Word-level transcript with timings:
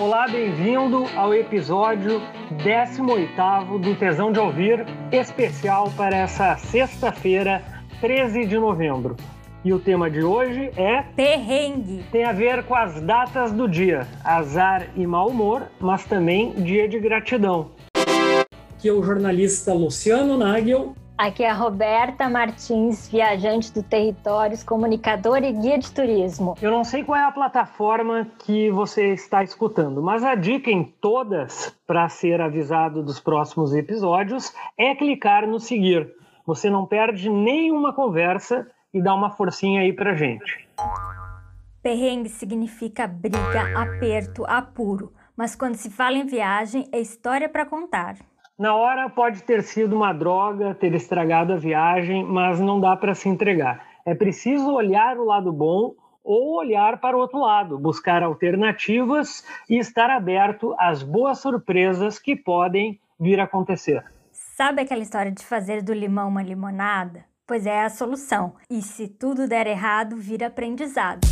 Olá, 0.00 0.26
bem-vindo 0.26 1.04
ao 1.14 1.34
episódio 1.34 2.22
18 2.64 3.78
do 3.78 3.94
Tesão 3.96 4.32
de 4.32 4.40
Ouvir, 4.40 4.86
especial 5.12 5.92
para 5.94 6.16
essa 6.16 6.56
sexta-feira, 6.56 7.62
13 8.00 8.46
de 8.46 8.56
novembro. 8.56 9.14
E 9.62 9.74
o 9.74 9.78
tema 9.78 10.10
de 10.10 10.22
hoje 10.22 10.70
é 10.74 11.02
Perrengue. 11.14 12.02
Tem 12.10 12.24
a 12.24 12.32
ver 12.32 12.64
com 12.64 12.74
as 12.74 12.98
datas 13.02 13.52
do 13.52 13.68
dia, 13.68 14.08
azar 14.24 14.88
e 14.96 15.06
mau 15.06 15.28
humor, 15.28 15.64
mas 15.78 16.02
também 16.06 16.52
dia 16.52 16.88
de 16.88 16.98
gratidão. 16.98 17.70
Aqui 17.94 18.88
é 18.88 18.92
o 18.92 19.02
jornalista 19.02 19.74
Luciano 19.74 20.38
Nagel 20.38 20.94
Aqui 21.20 21.44
é 21.44 21.50
a 21.50 21.52
Roberta 21.52 22.30
Martins, 22.30 23.06
viajante 23.06 23.70
do 23.74 23.82
Territórios, 23.82 24.64
comunicadora 24.64 25.46
e 25.46 25.52
guia 25.52 25.78
de 25.78 25.92
turismo. 25.92 26.54
Eu 26.62 26.70
não 26.70 26.82
sei 26.82 27.04
qual 27.04 27.20
é 27.20 27.24
a 27.24 27.30
plataforma 27.30 28.26
que 28.38 28.70
você 28.70 29.12
está 29.12 29.44
escutando, 29.44 30.02
mas 30.02 30.24
a 30.24 30.34
dica 30.34 30.70
em 30.70 30.82
todas 30.82 31.76
para 31.86 32.08
ser 32.08 32.40
avisado 32.40 33.02
dos 33.02 33.20
próximos 33.20 33.74
episódios 33.74 34.50
é 34.78 34.94
clicar 34.94 35.46
no 35.46 35.60
seguir. 35.60 36.10
Você 36.46 36.70
não 36.70 36.86
perde 36.86 37.28
nenhuma 37.28 37.92
conversa 37.92 38.66
e 38.90 39.02
dá 39.02 39.14
uma 39.14 39.28
forcinha 39.28 39.82
aí 39.82 39.92
pra 39.92 40.14
gente. 40.14 40.66
Perrengue 41.82 42.30
significa 42.30 43.06
briga, 43.06 43.78
aperto, 43.78 44.46
apuro, 44.46 45.12
mas 45.36 45.54
quando 45.54 45.74
se 45.74 45.90
fala 45.90 46.16
em 46.16 46.24
viagem 46.24 46.88
é 46.90 46.98
história 46.98 47.46
para 47.46 47.66
contar. 47.66 48.16
Na 48.60 48.74
hora 48.74 49.08
pode 49.08 49.42
ter 49.42 49.62
sido 49.62 49.96
uma 49.96 50.12
droga, 50.12 50.74
ter 50.74 50.94
estragado 50.94 51.54
a 51.54 51.56
viagem, 51.56 52.22
mas 52.22 52.60
não 52.60 52.78
dá 52.78 52.94
para 52.94 53.14
se 53.14 53.26
entregar. 53.26 53.86
É 54.04 54.14
preciso 54.14 54.70
olhar 54.74 55.16
o 55.16 55.24
lado 55.24 55.50
bom 55.50 55.94
ou 56.22 56.58
olhar 56.58 57.00
para 57.00 57.16
o 57.16 57.20
outro 57.20 57.40
lado, 57.40 57.78
buscar 57.78 58.22
alternativas 58.22 59.42
e 59.66 59.78
estar 59.78 60.10
aberto 60.10 60.76
às 60.78 61.02
boas 61.02 61.38
surpresas 61.38 62.18
que 62.18 62.36
podem 62.36 63.00
vir 63.18 63.40
a 63.40 63.44
acontecer. 63.44 64.04
Sabe 64.30 64.82
aquela 64.82 65.00
história 65.00 65.32
de 65.32 65.42
fazer 65.42 65.82
do 65.82 65.94
limão 65.94 66.28
uma 66.28 66.42
limonada? 66.42 67.24
Pois 67.46 67.64
é 67.64 67.82
a 67.82 67.88
solução. 67.88 68.56
E 68.68 68.82
se 68.82 69.08
tudo 69.08 69.48
der 69.48 69.66
errado, 69.68 70.16
vira 70.16 70.48
aprendizado. 70.48 71.26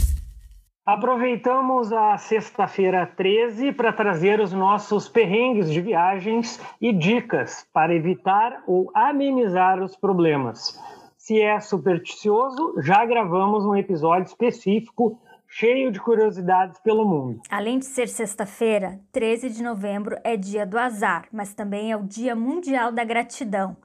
Aproveitamos 0.89 1.93
a 1.93 2.17
sexta-feira 2.17 3.07
13 3.07 3.73
para 3.73 3.93
trazer 3.93 4.41
os 4.41 4.55
nossos 4.55 5.07
perrengues 5.07 5.71
de 5.71 5.83
viagens 5.83 6.59
e 6.81 6.95
dicas 6.95 7.69
para 7.75 7.95
evitar 7.95 8.63
ou 8.67 8.91
amenizar 8.95 9.83
os 9.83 9.95
problemas. 9.95 10.81
Se 11.19 11.39
é 11.43 11.61
supersticioso, 11.61 12.81
já 12.81 13.05
gravamos 13.05 13.67
um 13.67 13.77
episódio 13.77 14.29
específico 14.29 15.21
cheio 15.47 15.93
de 15.93 16.01
curiosidades 16.01 16.81
pelo 16.81 17.07
mundo. 17.07 17.43
Além 17.51 17.79
de 17.79 17.85
ser 17.85 18.09
sexta-feira, 18.09 18.99
13 19.13 19.51
de 19.51 19.63
novembro 19.63 20.17
é 20.25 20.39
dia 20.39 20.65
do 20.65 20.79
azar, 20.79 21.27
mas 21.31 21.53
também 21.53 21.93
é 21.93 21.99
o 21.99 22.03
Dia 22.03 22.35
Mundial 22.35 22.91
da 22.91 23.05
Gratidão. 23.05 23.77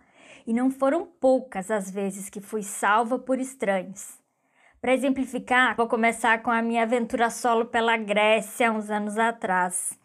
E 0.47 0.53
não 0.53 0.71
foram 0.71 1.05
poucas 1.19 1.69
as 1.69 1.91
vezes 1.91 2.29
que 2.29 2.39
fui 2.39 2.63
salva 2.63 3.19
por 3.19 3.39
estranhos. 3.39 4.22
Para 4.83 4.93
exemplificar, 4.93 5.77
vou 5.77 5.87
começar 5.87 6.43
com 6.43 6.51
a 6.51 6.61
minha 6.61 6.83
aventura 6.83 7.29
solo 7.29 7.67
pela 7.67 7.95
Grécia 7.95 8.69
uns 8.69 8.89
anos 8.89 9.17
atrás. 9.17 9.97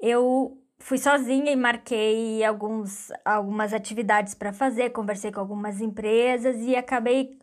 Eu 0.00 0.56
fui 0.78 0.96
sozinha 0.96 1.52
e 1.52 1.54
marquei 1.54 2.42
alguns, 2.42 3.12
algumas 3.22 3.74
atividades 3.74 4.34
para 4.34 4.54
fazer, 4.54 4.88
conversei 4.88 5.30
com 5.30 5.38
algumas 5.38 5.82
empresas 5.82 6.56
e 6.62 6.74
acabei 6.74 7.38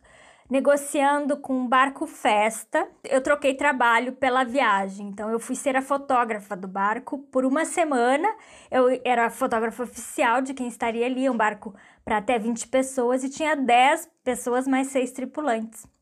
negociando 0.50 1.36
com 1.36 1.54
um 1.54 1.68
barco 1.68 2.08
festa. 2.08 2.88
Eu 3.04 3.22
troquei 3.22 3.54
trabalho 3.54 4.14
pela 4.14 4.42
viagem, 4.42 5.06
então 5.10 5.30
eu 5.30 5.38
fui 5.38 5.54
ser 5.54 5.76
a 5.76 5.82
fotógrafa 5.82 6.56
do 6.56 6.66
barco 6.66 7.18
por 7.30 7.44
uma 7.44 7.64
semana. 7.64 8.28
Eu 8.68 9.00
era 9.04 9.30
fotógrafa 9.30 9.84
oficial 9.84 10.42
de 10.42 10.52
quem 10.52 10.66
estaria 10.66 11.06
ali, 11.06 11.30
um 11.30 11.36
barco 11.36 11.72
para 12.04 12.16
até 12.16 12.36
20 12.36 12.66
pessoas 12.66 13.22
e 13.22 13.30
tinha 13.30 13.54
10 13.54 14.10
pessoas 14.24 14.66
mais 14.66 14.88
seis 14.88 15.12
tripulantes. 15.12 15.93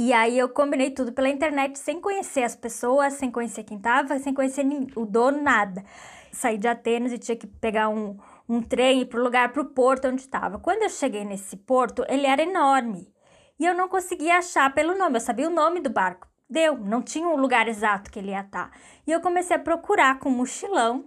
E 0.00 0.12
aí 0.12 0.38
eu 0.38 0.48
combinei 0.48 0.92
tudo 0.92 1.12
pela 1.12 1.28
internet, 1.28 1.76
sem 1.76 2.00
conhecer 2.00 2.44
as 2.44 2.54
pessoas, 2.54 3.14
sem 3.14 3.32
conhecer 3.32 3.64
quem 3.64 3.80
tava, 3.80 4.16
sem 4.20 4.32
conhecer 4.32 4.64
o 4.94 5.04
dono, 5.04 5.42
nada. 5.42 5.84
Saí 6.30 6.56
de 6.56 6.68
Atenas 6.68 7.12
e 7.12 7.18
tinha 7.18 7.36
que 7.36 7.48
pegar 7.48 7.88
um, 7.88 8.16
um 8.48 8.62
trem 8.62 9.04
para 9.04 9.18
o 9.18 9.24
lugar, 9.24 9.52
para 9.52 9.60
o 9.60 9.64
porto 9.64 10.06
onde 10.06 10.20
estava. 10.20 10.56
Quando 10.56 10.84
eu 10.84 10.88
cheguei 10.88 11.24
nesse 11.24 11.56
porto, 11.56 12.04
ele 12.08 12.28
era 12.28 12.40
enorme. 12.40 13.12
E 13.58 13.66
eu 13.66 13.74
não 13.74 13.88
conseguia 13.88 14.38
achar 14.38 14.72
pelo 14.72 14.96
nome, 14.96 15.16
eu 15.16 15.20
sabia 15.20 15.48
o 15.48 15.52
nome 15.52 15.80
do 15.80 15.90
barco. 15.90 16.28
Deu, 16.48 16.78
não 16.78 17.02
tinha 17.02 17.26
o 17.26 17.32
um 17.32 17.36
lugar 17.36 17.66
exato 17.66 18.08
que 18.08 18.20
ele 18.20 18.30
ia 18.30 18.42
estar. 18.42 18.70
E 19.04 19.10
eu 19.10 19.20
comecei 19.20 19.56
a 19.56 19.58
procurar 19.58 20.20
com 20.20 20.28
um 20.28 20.36
mochilão 20.36 21.06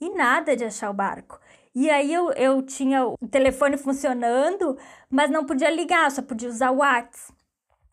e 0.00 0.10
nada 0.10 0.56
de 0.56 0.64
achar 0.64 0.90
o 0.90 0.94
barco. 0.94 1.38
E 1.72 1.88
aí 1.88 2.12
eu, 2.12 2.32
eu 2.32 2.60
tinha 2.60 3.06
o 3.06 3.16
telefone 3.30 3.76
funcionando, 3.76 4.76
mas 5.08 5.30
não 5.30 5.46
podia 5.46 5.70
ligar, 5.70 6.10
só 6.10 6.22
podia 6.22 6.48
usar 6.48 6.72
o 6.72 6.78
WhatsApp. 6.78 7.40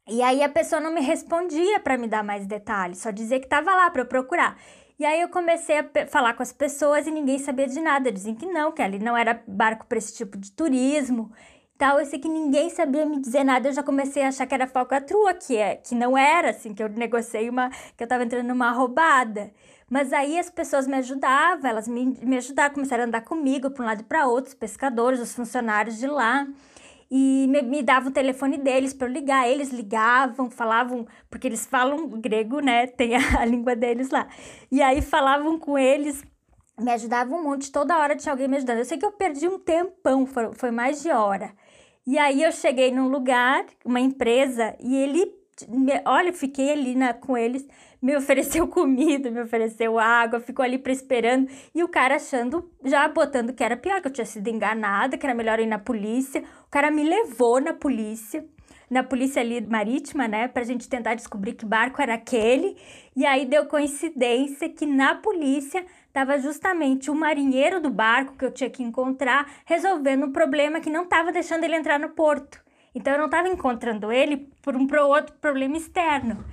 E 0.10 0.24
aí 0.24 0.42
a 0.42 0.50
pessoa 0.50 0.82
não 0.82 0.92
me 0.92 1.02
respondia 1.02 1.80
para 1.80 1.98
me 1.98 2.08
dar 2.08 2.24
mais 2.24 2.46
detalhes, 2.48 2.98
só 2.98 3.12
dizia 3.12 3.40
que 3.40 3.46
estava 3.46 3.74
lá 3.76 3.92
para 3.92 4.02
eu 4.02 4.06
procurar. 4.08 4.58
E 4.98 5.06
aí 5.06 5.22
eu 5.22 5.30
comecei 5.30 5.78
a 5.78 6.08
falar 6.08 6.34
com 6.34 6.44
as 6.44 6.52
pessoas 6.52 7.08
e 7.08 7.12
ninguém 7.12 7.38
sabia 7.38 7.68
de 7.68 7.80
nada. 7.80 8.12
Diziam 8.12 8.36
que 8.36 8.46
não, 8.46 8.72
que 8.72 8.82
ali 8.82 9.00
não 9.00 9.16
era 9.16 9.42
barco 9.48 9.86
para 9.86 9.98
esse 9.98 10.14
tipo 10.18 10.38
de 10.38 10.52
turismo. 10.52 11.32
Tal, 11.78 12.00
eu 12.00 12.06
sei 12.06 12.20
que 12.20 12.28
ninguém 12.28 12.70
sabia 12.70 13.06
me 13.06 13.22
dizer 13.22 13.46
nada, 13.46 13.70
eu 13.70 13.74
já 13.74 13.82
comecei 13.82 14.24
a 14.24 14.28
achar 14.28 14.46
que 14.46 14.54
era 14.54 14.68
falcatrua, 14.68 15.34
que 15.34 15.56
é, 15.56 15.78
que 15.78 15.96
não 15.96 16.18
era 16.18 16.50
assim, 16.50 16.74
que 16.74 16.84
eu 16.84 16.90
negociei 16.90 17.50
uma, 17.50 17.70
que 17.70 18.04
eu 18.04 18.06
estava 18.06 18.26
entrando 18.26 18.48
numa 18.48 18.72
roubada. 18.72 19.52
Mas 19.90 20.12
aí 20.12 20.38
as 20.38 20.50
pessoas 20.50 20.86
me 20.86 20.98
ajudavam, 20.98 21.70
elas 21.70 21.88
me, 21.88 22.18
me 22.22 22.36
ajudaram, 22.38 22.74
começaram 22.74 23.04
a 23.06 23.08
andar 23.08 23.22
comigo 23.22 23.72
para 23.72 23.84
um 23.84 23.86
lado 23.86 24.02
e 24.02 24.04
para 24.04 24.28
outro, 24.28 24.50
os 24.50 24.56
pescadores, 24.56 25.22
os 25.22 25.34
funcionários 25.34 25.98
de 25.98 26.08
lá 26.08 26.46
e 27.12 27.48
me, 27.48 27.62
me 27.62 27.82
davam 27.82 28.10
o 28.10 28.14
telefone 28.14 28.58
deles 28.58 28.94
para 28.94 29.08
eu 29.08 29.12
ligar. 29.12 29.48
Eles 29.50 29.72
ligavam, 29.72 30.50
falavam, 30.50 31.08
porque 31.30 31.48
eles 31.48 31.66
falam 31.66 32.08
grego, 32.10 32.60
né? 32.60 32.88
Tem 32.88 33.16
a, 33.16 33.42
a 33.42 33.46
língua 33.46 33.76
deles 33.76 34.10
lá. 34.10 34.28
E 34.72 34.82
aí 34.82 35.02
falavam 35.02 35.58
com 35.58 35.78
eles, 35.78 36.24
me 36.80 36.92
ajudavam 36.92 37.40
um 37.40 37.44
monte, 37.44 37.72
toda 37.72 37.98
hora 37.98 38.16
tinha 38.16 38.32
alguém 38.32 38.48
me 38.48 38.58
ajudando. 38.58 38.78
Eu 38.80 38.86
sei 38.86 38.98
que 38.98 39.06
eu 39.06 39.12
perdi 39.12 39.48
um 39.48 39.60
tempão, 39.60 40.26
foi, 40.26 40.54
foi 40.54 40.72
mais 40.72 41.02
de 41.02 41.10
hora. 41.10 41.52
E 42.06 42.18
aí 42.18 42.44
eu 42.44 42.52
cheguei 42.52 42.92
num 42.92 43.08
lugar, 43.08 43.66
uma 43.86 44.00
empresa, 44.00 44.76
e 44.80 44.96
ele, 44.96 45.32
olha, 46.06 46.34
fiquei 46.34 46.72
ali 46.72 46.96
na, 46.96 47.14
com 47.14 47.38
eles 47.38 47.68
me 48.02 48.16
ofereceu 48.16 48.68
comida, 48.68 49.30
me 49.30 49.42
ofereceu 49.42 50.00
água, 50.00 50.40
ficou 50.40 50.64
ali 50.64 50.78
para 50.78 50.92
esperando 50.92 51.50
e 51.74 51.84
o 51.84 51.88
cara 51.88 52.16
achando, 52.16 52.70
já 52.84 53.08
botando 53.08 53.54
que 53.54 53.64
era 53.64 53.76
pior, 53.76 54.02
que 54.02 54.08
eu 54.08 54.14
tinha 54.14 54.26
sido 54.26 54.48
enganada, 54.48 55.18
que 55.18 55.26
era 55.26 55.36
melhor 55.36 55.60
ir 55.60 55.66
na 55.66 55.80
polícia. 55.80 56.44
O 56.66 56.70
cara 56.70 56.90
me 56.90 57.04
levou 57.04 57.60
na 57.60 57.74
polícia, 57.74 58.46
na 58.90 59.04
polícia 59.04 59.42
ali 59.42 59.62
marítima, 59.62 60.28
né, 60.28 60.48
pra 60.48 60.64
gente 60.64 60.88
tentar 60.88 61.16
descobrir 61.16 61.54
que 61.54 61.66
barco 61.66 62.02
era 62.02 62.14
aquele. 62.14 62.78
E 63.16 63.26
aí 63.26 63.46
deu 63.46 63.66
coincidência 63.66 64.70
que 64.70 64.86
na 64.86 65.16
polícia 65.16 65.86
estava 66.08 66.40
justamente 66.40 67.12
o 67.12 67.16
marinheiro 67.16 67.82
do 67.82 67.90
barco 67.90 68.36
que 68.38 68.46
eu 68.46 68.52
tinha 68.52 68.70
que 68.70 68.82
encontrar 68.82 69.50
resolvendo 69.66 70.26
um 70.26 70.32
problema 70.32 70.80
que 70.80 70.90
não 70.90 71.04
estava 71.04 71.32
deixando 71.32 71.66
ele 71.66 71.76
entrar 71.76 72.00
no 72.00 72.10
porto. 72.10 72.64
Então 72.96 73.14
eu 73.14 73.20
não 73.20 73.26
estava 73.26 73.48
encontrando 73.48 74.12
ele 74.12 74.50
por 74.64 74.76
um 74.76 74.88
pro 74.88 75.06
outro 75.06 75.36
problema 75.40 75.78
externo 75.78 76.44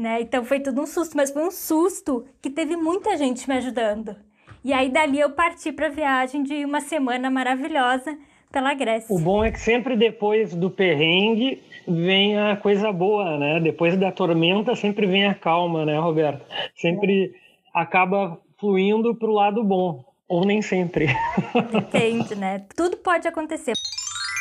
né? 0.00 0.22
Então 0.22 0.44
foi 0.44 0.60
tudo 0.60 0.80
um 0.80 0.86
susto, 0.86 1.16
mas 1.16 1.30
foi 1.30 1.46
um 1.46 1.50
susto 1.50 2.24
que 2.40 2.48
teve 2.48 2.74
muita 2.76 3.16
gente 3.16 3.46
me 3.48 3.56
ajudando. 3.56 4.16
E 4.64 4.72
aí 4.72 4.88
dali 4.88 5.20
eu 5.20 5.30
parti 5.30 5.70
para 5.70 5.86
a 5.86 5.90
viagem 5.90 6.42
de 6.42 6.64
uma 6.64 6.80
semana 6.80 7.30
maravilhosa 7.30 8.16
pela 8.50 8.74
Grécia. 8.74 9.14
O 9.14 9.18
bom 9.18 9.44
é 9.44 9.52
que 9.52 9.60
sempre 9.60 9.96
depois 9.96 10.54
do 10.54 10.70
perrengue 10.70 11.62
vem 11.86 12.38
a 12.38 12.56
coisa 12.56 12.90
boa, 12.92 13.38
né? 13.38 13.60
Depois 13.60 13.96
da 13.96 14.10
tormenta 14.10 14.74
sempre 14.74 15.06
vem 15.06 15.26
a 15.26 15.34
calma, 15.34 15.84
né, 15.84 15.98
Roberto? 15.98 16.44
Sempre 16.74 17.34
acaba 17.72 18.38
fluindo 18.58 19.14
para 19.14 19.28
o 19.28 19.34
lado 19.34 19.62
bom, 19.62 20.04
ou 20.28 20.44
nem 20.44 20.60
sempre. 20.60 21.06
Depende, 21.70 22.34
né? 22.34 22.64
Tudo 22.76 22.96
pode 22.96 23.28
acontecer. 23.28 23.74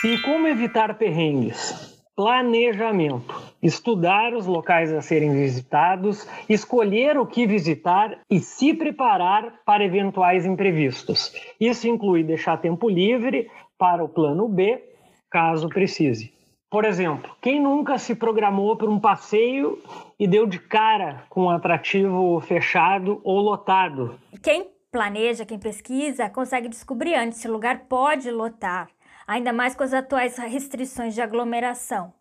E 0.05 0.17
como 0.19 0.47
evitar 0.47 0.97
perrengues? 0.97 1.98
Planejamento, 2.19 3.33
estudar 3.63 4.33
os 4.33 4.45
locais 4.45 4.91
a 4.91 5.01
serem 5.01 5.31
visitados, 5.31 6.27
escolher 6.49 7.17
o 7.17 7.25
que 7.25 7.47
visitar 7.47 8.19
e 8.29 8.41
se 8.41 8.73
preparar 8.73 9.61
para 9.65 9.85
eventuais 9.85 10.45
imprevistos. 10.45 11.33
Isso 11.57 11.87
inclui 11.87 12.21
deixar 12.21 12.57
tempo 12.57 12.89
livre 12.89 13.49
para 13.77 14.03
o 14.03 14.09
plano 14.09 14.49
B, 14.49 14.83
caso 15.31 15.69
precise. 15.69 16.33
Por 16.69 16.83
exemplo, 16.83 17.33
quem 17.41 17.57
nunca 17.57 17.97
se 17.97 18.13
programou 18.13 18.75
para 18.75 18.89
um 18.89 18.99
passeio 18.99 19.81
e 20.19 20.27
deu 20.27 20.45
de 20.45 20.59
cara 20.59 21.23
com 21.29 21.43
um 21.43 21.49
atrativo 21.49 22.41
fechado 22.41 23.21
ou 23.23 23.39
lotado? 23.39 24.19
Quem 24.43 24.67
planeja, 24.91 25.45
quem 25.45 25.57
pesquisa, 25.57 26.29
consegue 26.29 26.67
descobrir 26.67 27.15
antes 27.15 27.37
se 27.37 27.47
o 27.47 27.53
lugar 27.53 27.85
pode 27.87 28.29
lotar 28.29 28.89
ainda 29.29 29.53
mais 29.53 29.75
com 29.75 29.83
as 29.83 29.93
atuais 29.93 30.35
restrições 30.37 31.13
de 31.13 31.21
aglomeração. 31.21 32.11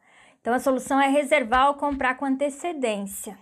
Então, 0.43 0.53
a 0.53 0.59
solução 0.59 1.01
é 1.01 1.09
reservar 1.09 1.69
ou 1.69 1.75
comprar 1.75 2.17
com 2.17 2.27
antecedência. 2.27 3.39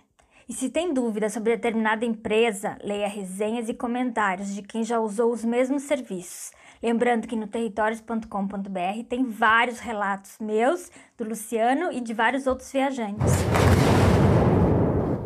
E 0.47 0.53
se 0.53 0.69
tem 0.69 0.93
dúvida 0.93 1.29
sobre 1.29 1.53
determinada 1.53 2.05
empresa, 2.05 2.77
leia 2.81 3.09
resenhas 3.09 3.67
e 3.67 3.73
comentários 3.73 4.55
de 4.55 4.61
quem 4.61 4.85
já 4.85 5.01
usou 5.01 5.33
os 5.33 5.43
mesmos 5.43 5.83
serviços. 5.83 6.53
Lembrando 6.81 7.27
que 7.27 7.35
no 7.35 7.45
territórios.com.br 7.45 9.03
tem 9.09 9.25
vários 9.25 9.79
relatos 9.79 10.37
meus, 10.39 10.89
do 11.17 11.25
Luciano 11.25 11.91
e 11.91 11.99
de 11.99 12.13
vários 12.13 12.47
outros 12.47 12.71
viajantes. 12.71 13.33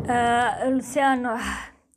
Uh, 0.02 0.70
Luciano, 0.74 1.28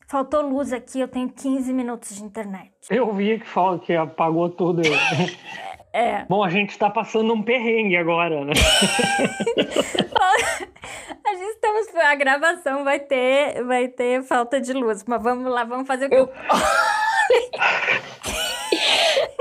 faltou 0.08 0.48
luz 0.48 0.72
aqui, 0.72 1.00
eu 1.00 1.08
tenho 1.08 1.28
15 1.28 1.74
minutos 1.74 2.16
de 2.16 2.24
internet. 2.24 2.72
Eu 2.88 3.12
vi 3.12 3.40
que, 3.40 3.48
fala, 3.48 3.80
que 3.80 3.96
apagou 3.96 4.48
tudo. 4.52 4.84
É. 5.96 6.26
Bom, 6.28 6.44
a 6.44 6.50
gente 6.50 6.72
está 6.72 6.90
passando 6.90 7.32
um 7.34 7.42
perrengue 7.42 7.96
agora, 7.96 8.44
né? 8.44 8.52
a 11.24 11.34
gente 11.34 11.52
estamos 11.52 11.88
a 11.96 12.16
gravação 12.16 12.84
vai 12.84 13.00
ter 13.00 13.64
vai 13.64 13.88
ter 13.88 14.22
falta 14.22 14.60
de 14.60 14.74
luz, 14.74 15.06
mas 15.08 15.24
vamos 15.24 15.50
lá, 15.50 15.64
vamos 15.64 15.88
fazer 15.88 16.08
o 16.08 16.10
que 16.10 16.16
eu... 16.16 16.30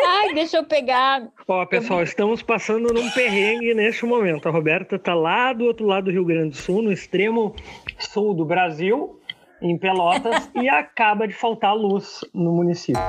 Ai, 0.07 0.33
deixa 0.33 0.59
eu 0.59 0.65
pegar. 0.65 1.27
Ó, 1.49 1.67
pessoal, 1.67 2.05
estamos 2.05 2.41
passando 2.41 2.95
num 2.95 3.11
perrengue 3.11 3.75
neste 3.75 4.07
momento. 4.07 4.49
A 4.49 4.53
Roberta 4.53 4.95
está 4.95 5.13
lá 5.13 5.53
do 5.53 5.65
outro 5.65 5.85
lado 5.85 6.05
do 6.05 6.13
Rio 6.13 6.25
Grande 6.25 6.51
do 6.51 6.57
Sul, 6.57 6.83
no 6.83 6.93
extremo 6.93 7.53
sul 7.99 8.33
do 8.33 8.45
Brasil, 8.45 9.19
em 9.61 9.77
Pelotas, 9.77 10.49
e 10.55 10.69
acaba 10.69 11.27
de 11.27 11.35
faltar 11.35 11.75
luz 11.75 12.25
no 12.33 12.53
município. 12.53 13.03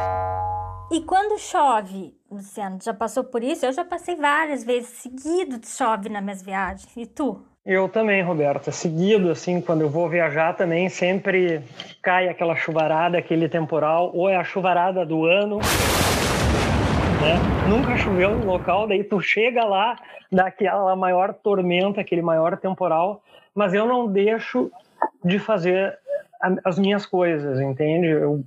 E 0.92 1.02
quando 1.02 1.40
chove, 1.40 2.14
Luciano, 2.30 2.78
já 2.82 2.94
passou 2.94 3.24
por 3.24 3.44
isso? 3.44 3.66
Eu 3.66 3.74
já 3.74 3.84
passei 3.84 4.16
várias 4.16 4.64
vezes 4.64 4.90
seguido 4.90 5.58
de 5.58 5.68
chove 5.68 6.10
nas 6.10 6.24
minhas 6.24 6.44
viagens. 6.44 6.96
E 6.96 7.08
tu? 7.08 7.42
Eu 7.66 7.90
também, 7.90 8.22
Roberta. 8.22 8.72
Seguido, 8.72 9.32
assim, 9.32 9.60
quando 9.60 9.82
eu 9.82 9.90
vou 9.90 10.08
viajar 10.08 10.54
também, 10.54 10.88
sempre 10.88 11.64
cai 12.04 12.30
aquela 12.30 12.56
chuvarada, 12.56 13.18
aquele 13.18 13.50
temporal, 13.50 14.12
ou 14.14 14.30
é 14.30 14.36
a 14.36 14.44
chuvarada 14.44 15.04
do 15.04 15.26
ano. 15.26 15.58
Né? 15.58 17.68
Nunca 17.68 17.98
choveu 17.98 18.38
no 18.38 18.46
local, 18.46 18.88
daí 18.88 19.04
tu 19.04 19.20
chega 19.20 19.66
lá, 19.66 19.98
dá 20.32 20.46
aquela 20.46 20.96
maior 20.96 21.34
tormenta, 21.34 22.00
aquele 22.00 22.22
maior 22.22 22.58
temporal, 22.58 23.24
mas 23.56 23.74
eu 23.74 23.88
não 23.88 24.06
deixo 24.06 24.72
de 25.24 25.40
fazer 25.40 25.98
as 26.64 26.78
minhas 26.78 27.08
coisas, 27.08 27.60
entende? 27.60 28.08
Eu 28.08 28.44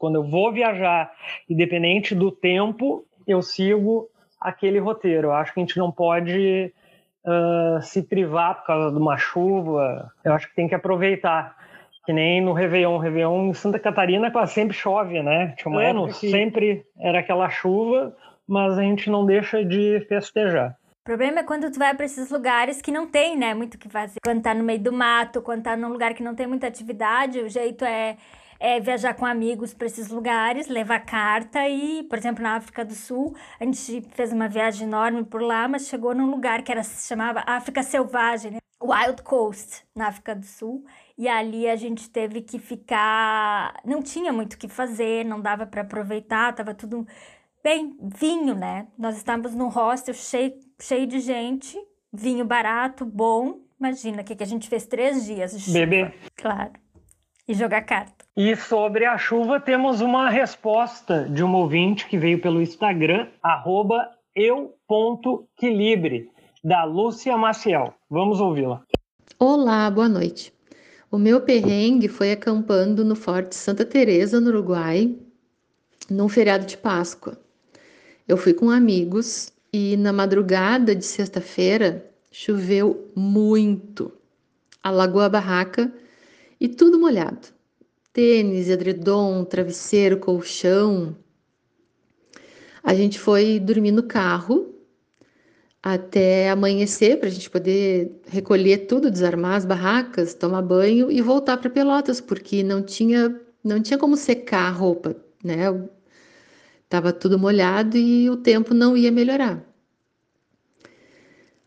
quando 0.00 0.14
eu 0.14 0.24
vou 0.24 0.50
viajar, 0.50 1.12
independente 1.48 2.14
do 2.14 2.32
tempo, 2.32 3.04
eu 3.26 3.42
sigo 3.42 4.08
aquele 4.40 4.78
roteiro. 4.78 5.28
Eu 5.28 5.32
acho 5.32 5.52
que 5.52 5.60
a 5.60 5.62
gente 5.62 5.76
não 5.76 5.92
pode 5.92 6.72
uh, 7.22 7.82
se 7.82 8.02
privar 8.02 8.56
por 8.56 8.66
causa 8.66 8.90
de 8.90 8.98
uma 8.98 9.18
chuva. 9.18 10.10
Eu 10.24 10.32
acho 10.32 10.48
que 10.48 10.54
tem 10.54 10.66
que 10.66 10.74
aproveitar. 10.74 11.54
Que 12.06 12.14
nem 12.14 12.40
no 12.40 12.54
Réveillon. 12.54 12.96
Réveillon 12.96 13.50
em 13.50 13.52
Santa 13.52 13.78
Catarina 13.78 14.30
quase 14.30 14.54
sempre 14.54 14.74
chove, 14.74 15.22
né? 15.22 15.54
Tinha 15.58 15.70
um 15.70 15.78
ano, 15.78 16.08
que... 16.08 16.30
sempre 16.30 16.82
era 16.98 17.18
aquela 17.20 17.50
chuva, 17.50 18.16
mas 18.48 18.78
a 18.78 18.82
gente 18.82 19.10
não 19.10 19.26
deixa 19.26 19.62
de 19.62 20.00
festejar. 20.08 20.74
O 21.02 21.04
problema 21.04 21.40
é 21.40 21.42
quando 21.42 21.70
tu 21.70 21.78
vai 21.78 21.94
para 21.94 22.06
esses 22.06 22.30
lugares 22.30 22.80
que 22.80 22.90
não 22.90 23.06
tem, 23.06 23.36
né, 23.36 23.52
muito 23.52 23.74
o 23.74 23.78
que 23.78 23.88
fazer. 23.88 24.18
Quando 24.24 24.42
tá 24.42 24.54
no 24.54 24.64
meio 24.64 24.80
do 24.80 24.92
mato, 24.92 25.42
quando 25.42 25.62
tá 25.62 25.76
num 25.76 25.88
lugar 25.88 26.14
que 26.14 26.22
não 26.22 26.34
tem 26.34 26.46
muita 26.46 26.66
atividade, 26.66 27.40
o 27.40 27.48
jeito 27.48 27.84
é 27.84 28.16
é, 28.60 28.78
viajar 28.78 29.14
com 29.14 29.24
amigos 29.24 29.72
para 29.72 29.86
esses 29.86 30.08
lugares, 30.08 30.68
levar 30.68 31.00
carta 31.00 31.66
e, 31.66 32.02
por 32.04 32.18
exemplo, 32.18 32.42
na 32.42 32.56
África 32.56 32.84
do 32.84 32.94
Sul, 32.94 33.34
a 33.58 33.64
gente 33.64 34.02
fez 34.12 34.32
uma 34.32 34.46
viagem 34.46 34.86
enorme 34.86 35.24
por 35.24 35.40
lá, 35.40 35.66
mas 35.66 35.88
chegou 35.88 36.14
num 36.14 36.30
lugar 36.30 36.62
que 36.62 36.70
era, 36.70 36.82
se 36.82 37.08
chamava 37.08 37.42
África 37.46 37.82
Selvagem, 37.82 38.52
né? 38.52 38.58
Wild 38.82 39.22
Coast, 39.22 39.84
na 39.94 40.08
África 40.08 40.34
do 40.34 40.44
Sul, 40.44 40.84
e 41.16 41.28
ali 41.28 41.68
a 41.68 41.76
gente 41.76 42.08
teve 42.08 42.40
que 42.42 42.58
ficar, 42.58 43.74
não 43.84 44.02
tinha 44.02 44.32
muito 44.32 44.54
o 44.54 44.58
que 44.58 44.68
fazer, 44.68 45.24
não 45.24 45.40
dava 45.40 45.66
para 45.66 45.82
aproveitar, 45.82 46.54
tava 46.54 46.74
tudo 46.74 47.06
bem 47.62 47.96
vinho, 48.00 48.54
né? 48.54 48.86
Nós 48.98 49.16
estávamos 49.16 49.54
num 49.54 49.68
hostel 49.68 50.14
cheio, 50.14 50.54
cheio 50.80 51.06
de 51.06 51.20
gente, 51.20 51.78
vinho 52.12 52.44
barato, 52.44 53.04
bom. 53.04 53.60
Imagina 53.78 54.22
o 54.22 54.24
que, 54.24 54.34
que 54.34 54.42
a 54.42 54.46
gente 54.46 54.68
fez 54.68 54.86
três 54.86 55.24
dias. 55.24 55.68
Bebê. 55.68 56.12
Claro. 56.36 56.72
E 57.50 57.54
jogar 57.54 57.82
carta. 57.82 58.24
E 58.36 58.54
sobre 58.54 59.04
a 59.04 59.18
chuva, 59.18 59.58
temos 59.58 60.00
uma 60.00 60.30
resposta 60.30 61.28
de 61.28 61.42
um 61.42 61.52
ouvinte 61.52 62.06
que 62.06 62.16
veio 62.16 62.40
pelo 62.40 62.62
Instagram, 62.62 63.26
eu.quilibre, 64.36 66.30
da 66.62 66.84
Lúcia 66.84 67.36
Maciel. 67.36 67.92
Vamos 68.08 68.40
ouvi-la. 68.40 68.84
Olá, 69.36 69.90
boa 69.90 70.08
noite. 70.08 70.54
O 71.10 71.18
meu 71.18 71.40
perrengue 71.40 72.06
foi 72.06 72.30
acampando 72.30 73.04
no 73.04 73.16
Forte 73.16 73.56
Santa 73.56 73.84
Teresa, 73.84 74.40
no 74.40 74.50
Uruguai, 74.50 75.12
num 76.08 76.28
feriado 76.28 76.64
de 76.64 76.76
Páscoa. 76.76 77.36
Eu 78.28 78.36
fui 78.36 78.54
com 78.54 78.70
amigos 78.70 79.52
e 79.72 79.96
na 79.96 80.12
madrugada 80.12 80.94
de 80.94 81.04
sexta-feira 81.04 82.08
choveu 82.30 83.10
muito. 83.16 84.12
Alagou 84.84 85.20
a 85.20 85.28
barraca 85.28 85.92
e 86.60 86.68
tudo 86.68 86.98
molhado 86.98 87.48
tênis, 88.12 88.68
edredom, 88.68 89.44
travesseiro, 89.44 90.18
colchão. 90.18 91.16
A 92.82 92.94
gente 92.94 93.18
foi 93.18 93.60
dormir 93.60 93.92
no 93.92 94.02
carro 94.02 94.74
até 95.82 96.50
amanhecer 96.50 97.18
para 97.18 97.28
a 97.28 97.30
gente 97.30 97.48
poder 97.48 98.20
recolher 98.26 98.86
tudo, 98.86 99.10
desarmar 99.10 99.56
as 99.56 99.64
barracas, 99.64 100.34
tomar 100.34 100.62
banho 100.62 101.10
e 101.10 101.22
voltar 101.22 101.56
para 101.56 101.70
Pelotas, 101.70 102.20
porque 102.20 102.62
não 102.62 102.82
tinha 102.82 103.40
não 103.62 103.80
tinha 103.80 103.98
como 103.98 104.16
secar 104.16 104.68
a 104.68 104.70
roupa, 104.70 105.14
né? 105.44 105.66
Tava 106.88 107.12
tudo 107.12 107.38
molhado 107.38 107.96
e 107.96 108.28
o 108.30 108.36
tempo 108.36 108.74
não 108.74 108.96
ia 108.96 109.12
melhorar. 109.12 109.62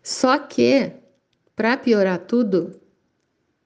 Só 0.01 0.37
que, 0.37 0.91
para 1.55 1.77
piorar 1.77 2.19
tudo, 2.25 2.81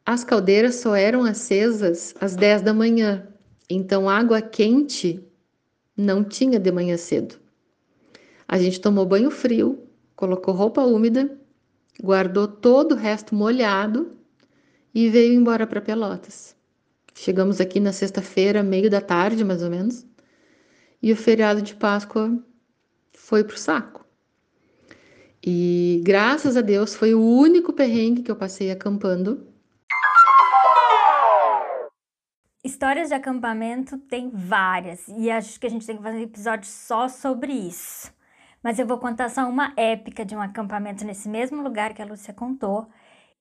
as 0.07 0.23
caldeiras 0.23 0.75
só 0.75 0.95
eram 0.95 1.25
acesas 1.25 2.15
às 2.21 2.33
10 2.33 2.61
da 2.61 2.73
manhã, 2.73 3.27
então 3.69 4.07
água 4.07 4.41
quente 4.41 5.21
não 5.97 6.23
tinha 6.23 6.57
de 6.57 6.71
manhã 6.71 6.95
cedo. 6.95 7.35
A 8.47 8.57
gente 8.57 8.79
tomou 8.79 9.05
banho 9.05 9.29
frio, 9.29 9.83
colocou 10.15 10.53
roupa 10.53 10.81
úmida, 10.81 11.37
guardou 12.01 12.47
todo 12.47 12.93
o 12.93 12.97
resto 12.97 13.35
molhado 13.35 14.15
e 14.95 15.09
veio 15.09 15.33
embora 15.33 15.67
para 15.67 15.81
Pelotas. 15.81 16.55
Chegamos 17.13 17.59
aqui 17.59 17.77
na 17.77 17.91
sexta-feira, 17.91 18.63
meio 18.63 18.89
da 18.89 19.01
tarde, 19.01 19.43
mais 19.43 19.61
ou 19.61 19.69
menos, 19.69 20.05
e 21.03 21.11
o 21.11 21.17
feriado 21.17 21.61
de 21.61 21.75
Páscoa 21.75 22.41
foi 23.11 23.43
pro 23.43 23.59
saco. 23.59 24.05
E 25.45 26.01
graças 26.05 26.55
a 26.55 26.61
Deus 26.61 26.95
foi 26.95 27.13
o 27.13 27.21
único 27.21 27.73
perrengue 27.73 28.21
que 28.21 28.31
eu 28.31 28.37
passei 28.37 28.71
acampando 28.71 29.45
Histórias 32.67 33.07
de 33.07 33.15
acampamento 33.15 33.97
tem 33.97 34.29
várias 34.29 35.07
e 35.07 35.31
acho 35.31 35.57
que 35.57 35.65
a 35.65 35.69
gente 35.69 35.87
tem 35.87 35.95
que 35.95 36.03
fazer 36.03 36.17
um 36.17 36.23
episódio 36.23 36.67
só 36.67 37.07
sobre 37.07 37.53
isso. 37.53 38.13
Mas 38.61 38.77
eu 38.77 38.85
vou 38.85 38.97
contar 38.97 39.29
só 39.29 39.47
uma 39.47 39.71
épica 39.77 40.25
de 40.25 40.35
um 40.35 40.41
acampamento 40.41 41.05
nesse 41.05 41.29
mesmo 41.29 41.63
lugar 41.63 41.93
que 41.93 42.01
a 42.01 42.05
Lúcia 42.05 42.33
contou, 42.33 42.89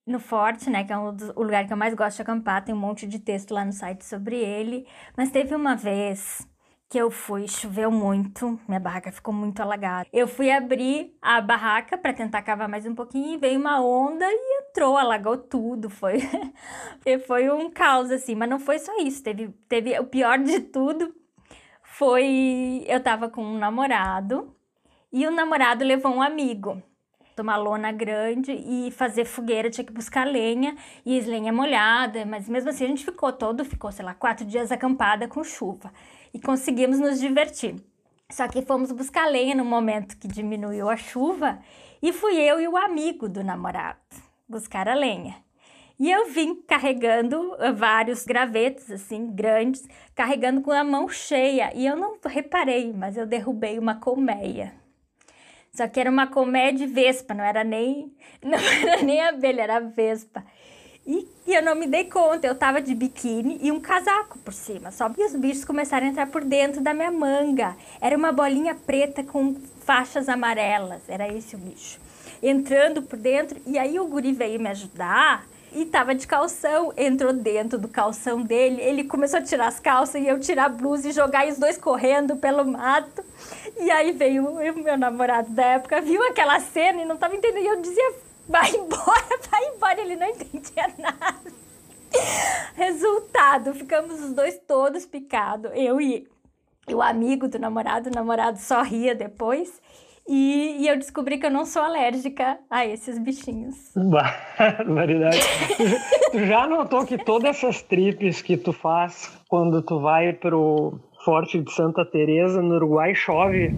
no 0.06 0.20
Forte, 0.20 0.70
né, 0.70 0.84
que 0.84 0.92
é 0.92 0.96
um 0.96 1.12
dos, 1.12 1.30
o 1.30 1.42
lugar 1.42 1.66
que 1.66 1.72
eu 1.72 1.76
mais 1.76 1.92
gosto 1.92 2.18
de 2.18 2.22
acampar, 2.22 2.64
tem 2.64 2.72
um 2.72 2.78
monte 2.78 3.04
de 3.04 3.18
texto 3.18 3.52
lá 3.52 3.64
no 3.64 3.72
site 3.72 4.04
sobre 4.04 4.36
ele. 4.36 4.86
Mas 5.16 5.32
teve 5.32 5.56
uma 5.56 5.74
vez 5.74 6.46
que 6.88 6.98
eu 6.98 7.10
fui, 7.10 7.48
choveu 7.48 7.90
muito, 7.90 8.60
minha 8.68 8.78
barraca 8.78 9.10
ficou 9.10 9.34
muito 9.34 9.60
alagada. 9.60 10.08
Eu 10.12 10.28
fui 10.28 10.50
abrir 10.50 11.16
a 11.20 11.40
barraca 11.40 11.98
para 11.98 12.12
tentar 12.12 12.42
cavar 12.42 12.68
mais 12.68 12.86
um 12.86 12.94
pouquinho 12.94 13.34
e 13.34 13.36
veio 13.36 13.58
uma 13.58 13.80
onda 13.80 14.24
e 14.24 14.60
entrou, 14.60 14.96
alagou 14.96 15.36
tudo, 15.36 15.90
foi 15.90 16.18
foi 17.26 17.50
um 17.50 17.70
caos 17.70 18.10
assim, 18.10 18.34
mas 18.34 18.48
não 18.48 18.60
foi 18.60 18.78
só 18.78 18.96
isso, 18.98 19.22
teve 19.22 19.48
teve 19.68 19.98
o 19.98 20.04
pior 20.04 20.38
de 20.38 20.60
tudo 20.60 21.12
foi 21.82 22.84
eu 22.86 23.00
tava 23.02 23.28
com 23.28 23.42
um 23.42 23.58
namorado 23.58 24.54
e 25.12 25.26
o 25.26 25.30
namorado 25.30 25.84
levou 25.84 26.12
um 26.12 26.22
amigo 26.22 26.82
uma 27.38 27.56
lona 27.56 27.92
grande 27.92 28.52
e 28.52 28.90
fazer 28.90 29.26
fogueira, 29.26 29.68
tinha 29.68 29.84
que 29.84 29.92
buscar 29.92 30.26
lenha 30.26 30.74
e 31.04 31.20
lenha 31.20 31.52
molhada, 31.52 32.24
mas 32.24 32.48
mesmo 32.48 32.70
assim 32.70 32.84
a 32.84 32.88
gente 32.88 33.04
ficou 33.04 33.30
todo, 33.30 33.62
ficou, 33.62 33.92
sei 33.92 34.06
lá, 34.06 34.14
quatro 34.14 34.42
dias 34.42 34.72
acampada 34.72 35.28
com 35.28 35.44
chuva 35.44 35.92
e 36.36 36.38
conseguimos 36.38 36.98
nos 36.98 37.18
divertir. 37.18 37.76
Só 38.30 38.46
que 38.46 38.60
fomos 38.60 38.92
buscar 38.92 39.26
lenha 39.26 39.54
no 39.54 39.64
momento 39.64 40.18
que 40.18 40.28
diminuiu 40.28 40.90
a 40.90 40.96
chuva 40.96 41.58
e 42.02 42.12
fui 42.12 42.34
eu 42.36 42.60
e 42.60 42.68
o 42.68 42.76
amigo 42.76 43.26
do 43.26 43.42
namorado 43.42 43.98
buscar 44.46 44.86
a 44.86 44.94
lenha. 44.94 45.34
E 45.98 46.10
eu 46.10 46.28
vim 46.28 46.56
carregando 46.56 47.56
eh, 47.58 47.72
vários 47.72 48.26
gravetos, 48.26 48.90
assim, 48.90 49.34
grandes, 49.34 49.88
carregando 50.14 50.60
com 50.60 50.70
a 50.70 50.84
mão 50.84 51.08
cheia. 51.08 51.72
E 51.74 51.86
eu 51.86 51.96
não 51.96 52.18
reparei, 52.22 52.92
mas 52.92 53.16
eu 53.16 53.26
derrubei 53.26 53.78
uma 53.78 53.94
colmeia. 53.94 54.74
Só 55.72 55.88
que 55.88 55.98
era 55.98 56.10
uma 56.10 56.26
colmeia 56.26 56.70
de 56.70 56.86
vespa, 56.86 57.32
não 57.32 57.44
era 57.44 57.64
nem, 57.64 58.14
não 58.44 58.58
era 58.58 59.02
nem 59.02 59.22
abelha, 59.22 59.62
era 59.62 59.80
vespa. 59.80 60.44
E, 61.06 61.28
e 61.46 61.54
eu 61.54 61.62
não 61.62 61.76
me 61.76 61.86
dei 61.86 62.04
conta, 62.04 62.46
eu 62.46 62.54
tava 62.54 62.80
de 62.80 62.94
biquíni 62.94 63.58
e 63.62 63.70
um 63.70 63.80
casaco 63.80 64.38
por 64.38 64.52
cima. 64.52 64.90
Só 64.90 65.08
que 65.08 65.22
os 65.22 65.36
bichos 65.36 65.64
começaram 65.64 66.06
a 66.06 66.10
entrar 66.10 66.26
por 66.26 66.42
dentro 66.42 66.80
da 66.80 66.92
minha 66.92 67.12
manga. 67.12 67.76
Era 68.00 68.16
uma 68.16 68.32
bolinha 68.32 68.74
preta 68.74 69.22
com 69.22 69.54
faixas 69.80 70.28
amarelas, 70.28 71.02
era 71.08 71.32
esse 71.32 71.54
o 71.54 71.58
bicho. 71.58 72.00
Entrando 72.42 73.02
por 73.02 73.18
dentro, 73.18 73.60
e 73.64 73.78
aí 73.78 74.00
o 74.00 74.06
guri 74.06 74.32
veio 74.32 74.60
me 74.60 74.68
ajudar 74.68 75.46
e 75.72 75.84
tava 75.84 76.14
de 76.14 76.26
calção, 76.26 76.92
entrou 76.96 77.32
dentro 77.32 77.78
do 77.78 77.86
calção 77.86 78.42
dele, 78.42 78.80
ele 78.80 79.04
começou 79.04 79.38
a 79.38 79.42
tirar 79.42 79.68
as 79.68 79.78
calças 79.78 80.20
e 80.20 80.26
eu 80.26 80.40
tirar 80.40 80.64
a 80.64 80.68
blusa 80.68 81.08
e 81.08 81.12
jogar 81.12 81.46
e 81.46 81.52
os 81.52 81.58
dois 81.58 81.76
correndo 81.78 82.36
pelo 82.36 82.64
mato. 82.64 83.22
E 83.78 83.90
aí 83.90 84.12
veio 84.12 84.48
o 84.48 84.82
meu 84.82 84.96
namorado 84.96 85.50
da 85.50 85.64
época, 85.64 86.00
viu 86.00 86.22
aquela 86.26 86.58
cena 86.60 87.02
e 87.02 87.04
não 87.04 87.16
tava 87.16 87.36
entendendo. 87.36 87.64
E 87.64 87.68
eu 87.68 87.80
dizia, 87.80 88.14
vai 88.48 88.70
embora, 88.70 89.38
vai 89.50 89.64
embora. 89.66 90.00
Ele 90.00 90.16
não 90.16 90.28
entendia 90.28 90.88
nada. 90.98 91.52
Resultado, 92.74 93.74
ficamos 93.74 94.20
os 94.22 94.32
dois 94.32 94.58
todos 94.66 95.04
picados, 95.04 95.70
eu 95.74 96.00
e 96.00 96.26
o 96.88 97.02
amigo 97.02 97.48
do 97.48 97.58
namorado, 97.58 98.08
o 98.08 98.12
namorado 98.12 98.58
só 98.58 98.82
ria 98.82 99.14
depois. 99.14 99.80
E, 100.28 100.78
e, 100.80 100.88
eu 100.88 100.96
descobri 100.96 101.38
que 101.38 101.46
eu 101.46 101.50
não 101.50 101.64
sou 101.64 101.82
alérgica 101.82 102.58
a 102.68 102.84
esses 102.84 103.16
bichinhos. 103.16 103.76
Barbaridade. 103.94 105.38
tu 106.32 106.44
já 106.44 106.66
notou 106.66 107.06
que 107.06 107.16
todas 107.16 107.56
essas 107.56 107.80
tripes 107.82 108.42
que 108.42 108.56
tu 108.56 108.72
faz 108.72 109.38
quando 109.48 109.80
tu 109.82 110.00
vai 110.00 110.32
pro 110.32 110.98
Forte 111.26 111.60
de 111.60 111.72
Santa 111.72 112.04
Teresa 112.04 112.62
no 112.62 112.76
Uruguai 112.76 113.12
chove. 113.12 113.74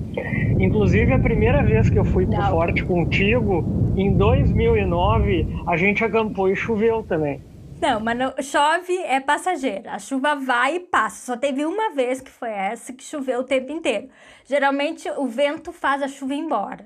Inclusive 0.60 1.14
a 1.14 1.18
primeira 1.18 1.62
vez 1.62 1.88
que 1.88 1.98
eu 1.98 2.04
fui 2.04 2.26
pro 2.26 2.36
não. 2.36 2.50
Forte 2.50 2.84
contigo, 2.84 3.64
em 3.96 4.14
2009, 4.14 5.46
a 5.66 5.74
gente 5.74 6.04
acampou 6.04 6.50
e 6.50 6.54
choveu 6.54 7.02
também. 7.02 7.42
Não, 7.80 8.00
mas 8.00 8.18
não, 8.18 8.34
chove 8.42 8.94
é 8.98 9.18
passageira. 9.18 9.92
A 9.92 9.98
chuva 9.98 10.34
vai 10.34 10.76
e 10.76 10.80
passa. 10.80 11.24
Só 11.24 11.38
teve 11.38 11.64
uma 11.64 11.94
vez 11.94 12.20
que 12.20 12.30
foi 12.30 12.50
essa 12.50 12.92
que 12.92 13.02
choveu 13.02 13.40
o 13.40 13.44
tempo 13.44 13.72
inteiro. 13.72 14.10
Geralmente 14.44 15.08
o 15.16 15.26
vento 15.26 15.72
faz 15.72 16.02
a 16.02 16.08
chuva 16.08 16.34
ir 16.34 16.40
embora. 16.40 16.84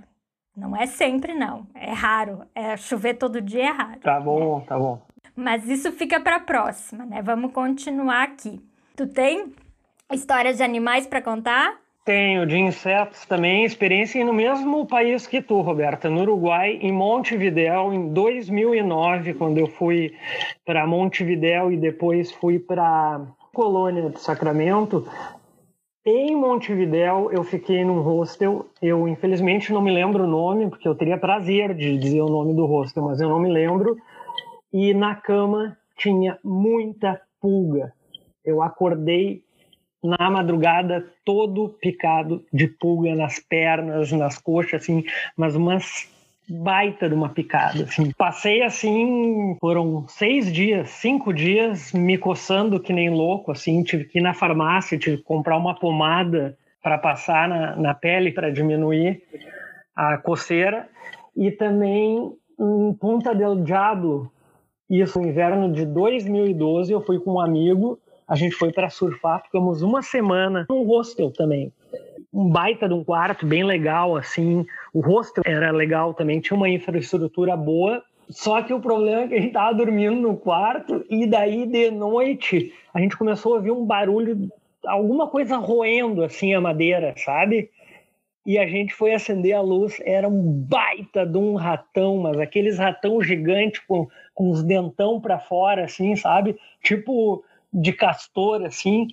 Não 0.57 0.77
é 0.77 0.87
sempre, 0.87 1.35
não. 1.35 1.67
É 1.75 1.93
raro. 1.93 2.43
É, 2.55 2.77
chover 2.77 3.15
todo 3.15 3.41
dia 3.41 3.65
é 3.65 3.73
raro. 3.73 3.99
Tá 3.99 4.21
bom, 4.21 4.61
tá 4.61 4.79
bom. 4.79 5.03
Mas 5.35 5.69
isso 5.69 5.91
fica 5.91 6.21
para 6.21 6.39
próxima, 6.39 7.05
né? 7.05 7.21
Vamos 7.21 7.51
continuar 7.51 8.23
aqui. 8.23 8.61
Tu 8.95 9.09
tem 9.09 9.53
histórias 10.15 10.57
de 10.57 10.63
animais 10.63 11.07
para 11.07 11.23
contar? 11.23 11.83
Tenho, 12.05 12.45
de 12.45 12.59
insetos 12.59 13.25
também, 13.27 13.65
experiência 13.65 14.25
no 14.25 14.33
mesmo 14.33 14.85
país 14.87 15.25
que 15.25 15.41
tu, 15.41 15.61
Roberta, 15.61 16.11
no 16.11 16.23
Uruguai, 16.23 16.79
em 16.83 16.91
Montevidéu, 16.91 17.93
em 17.93 18.13
2009, 18.13 19.35
quando 19.35 19.59
eu 19.59 19.69
fui 19.69 20.13
para 20.67 20.85
Montevidéu 20.85 21.71
e 21.71 21.77
depois 21.77 22.33
fui 22.33 22.59
para 22.59 23.21
Colônia 23.55 24.09
do 24.09 24.19
Sacramento. 24.19 25.07
Em 26.05 26.35
Montevidéu, 26.35 27.31
eu 27.31 27.45
fiquei 27.45 27.85
num 27.85 28.01
hostel. 28.01 28.67
Eu, 28.83 29.07
infelizmente, 29.07 29.73
não 29.73 29.81
me 29.81 29.93
lembro 29.93 30.25
o 30.25 30.27
nome, 30.27 30.69
porque 30.69 30.89
eu 30.89 30.97
teria 30.97 31.17
prazer 31.17 31.73
de 31.73 31.97
dizer 31.97 32.23
o 32.23 32.29
nome 32.29 32.53
do 32.53 32.67
hostel, 32.67 33.05
mas 33.05 33.21
eu 33.21 33.29
não 33.29 33.39
me 33.39 33.49
lembro. 33.49 33.97
E 34.73 34.93
na 34.93 35.15
cama 35.15 35.79
tinha 35.97 36.37
muita 36.43 37.21
pulga. 37.41 37.93
Eu 38.45 38.61
acordei 38.61 39.45
na 40.03 40.31
madrugada 40.31 41.07
todo 41.25 41.69
picado 41.81 42.45
de 42.53 42.67
pulga 42.67 43.15
nas 43.15 43.39
pernas, 43.39 44.11
nas 44.13 44.39
coxas, 44.39 44.83
assim, 44.83 45.05
mas 45.37 45.55
umas 45.55 46.11
baita 46.49 47.09
de 47.09 47.15
uma 47.15 47.29
picada, 47.29 47.85
assim. 47.85 48.11
Passei 48.13 48.63
assim, 48.63 49.57
foram 49.61 50.05
seis 50.09 50.53
dias, 50.53 50.91
cinco 50.91 51.33
dias 51.33 51.93
me 51.93 52.19
coçando 52.19 52.81
que 52.81 52.93
nem 52.93 53.11
louco, 53.11 53.53
assim, 53.53 53.83
tive 53.83 54.05
que 54.05 54.19
ir 54.19 54.23
na 54.23 54.35
farmácia, 54.35 54.99
tive 54.99 55.19
que 55.19 55.23
comprar 55.23 55.57
uma 55.57 55.75
pomada 55.75 56.57
para 56.83 56.99
passar 56.99 57.49
na, 57.49 57.77
na 57.77 57.95
pele 57.95 58.33
para 58.33 58.51
diminuir 58.51 59.23
a 59.95 60.19
coceira. 60.19 60.89
E 61.37 61.51
também 61.51 62.33
em 62.59 62.95
Punta 62.95 63.35
del 63.35 63.63
Diablo, 63.63 64.31
isso 64.91 65.21
no 65.21 65.29
inverno 65.29 65.73
de 65.73 65.87
2012, 65.87 66.93
eu 66.93 67.01
fui 67.01 67.19
com 67.19 67.35
um 67.35 67.41
amigo 67.41 67.99
a 68.33 68.35
gente 68.35 68.55
foi 68.55 68.73
para 68.73 68.89
surfar, 68.89 69.43
ficamos 69.43 69.83
uma 69.83 70.01
semana 70.01 70.65
num 70.71 70.85
hostel 70.85 71.31
também. 71.31 71.71
Um 72.33 72.49
baita 72.49 72.89
de 72.89 72.95
um 72.95 73.05
quarto, 73.05 73.45
bem 73.45 73.63
legal, 73.63 74.17
assim. 74.17 74.65
O 74.91 75.01
hostel 75.01 75.43
era 75.45 75.71
legal 75.71 76.15
também, 76.15 76.41
tinha 76.41 76.57
uma 76.57 76.71
infraestrutura 76.71 77.55
boa. 77.55 78.03
Só 78.31 78.63
que 78.63 78.73
o 78.73 78.81
problema 78.81 79.21
é 79.21 79.29
que 79.29 79.35
a 79.35 79.41
gente 79.41 79.53
tava 79.53 79.75
dormindo 79.75 80.17
no 80.17 80.35
quarto 80.35 81.05
e 81.11 81.27
daí 81.27 81.67
de 81.67 81.91
noite 81.91 82.73
a 82.95 83.01
gente 83.01 83.19
começou 83.19 83.53
a 83.53 83.57
ouvir 83.57 83.71
um 83.71 83.85
barulho, 83.85 84.51
alguma 84.87 85.29
coisa 85.29 85.59
roendo 85.59 86.25
assim 86.25 86.55
a 86.55 86.61
madeira, 86.61 87.13
sabe? 87.19 87.69
E 88.47 88.57
a 88.57 88.67
gente 88.67 88.95
foi 88.95 89.13
acender 89.13 89.53
a 89.53 89.61
luz, 89.61 90.01
era 90.07 90.27
um 90.27 90.43
baita 90.43 91.27
de 91.27 91.37
um 91.37 91.55
ratão, 91.55 92.17
mas 92.17 92.39
aqueles 92.41 92.79
ratão 92.79 93.21
gigante 93.21 93.87
com, 93.87 94.09
com 94.35 94.49
os 94.49 94.63
dentão 94.63 95.21
para 95.21 95.39
fora, 95.39 95.85
assim, 95.85 96.17
sabe? 96.17 96.57
Tipo 96.83 97.45
de 97.73 97.93
castor, 97.93 98.63
assim, 98.65 99.09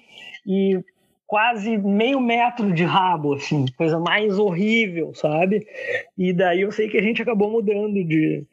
e 0.45 0.83
quase 1.25 1.77
meio 1.77 2.19
metro 2.19 2.73
de 2.73 2.83
rabo, 2.83 3.35
assim, 3.35 3.65
coisa 3.77 3.99
mais 3.99 4.39
horrível, 4.39 5.13
sabe? 5.13 5.65
E 6.17 6.33
daí 6.33 6.61
eu 6.61 6.71
sei 6.71 6.89
que 6.89 6.97
a 6.97 7.01
gente 7.01 7.21
acabou 7.21 7.51
mudando 7.51 8.03
de, 8.03 8.43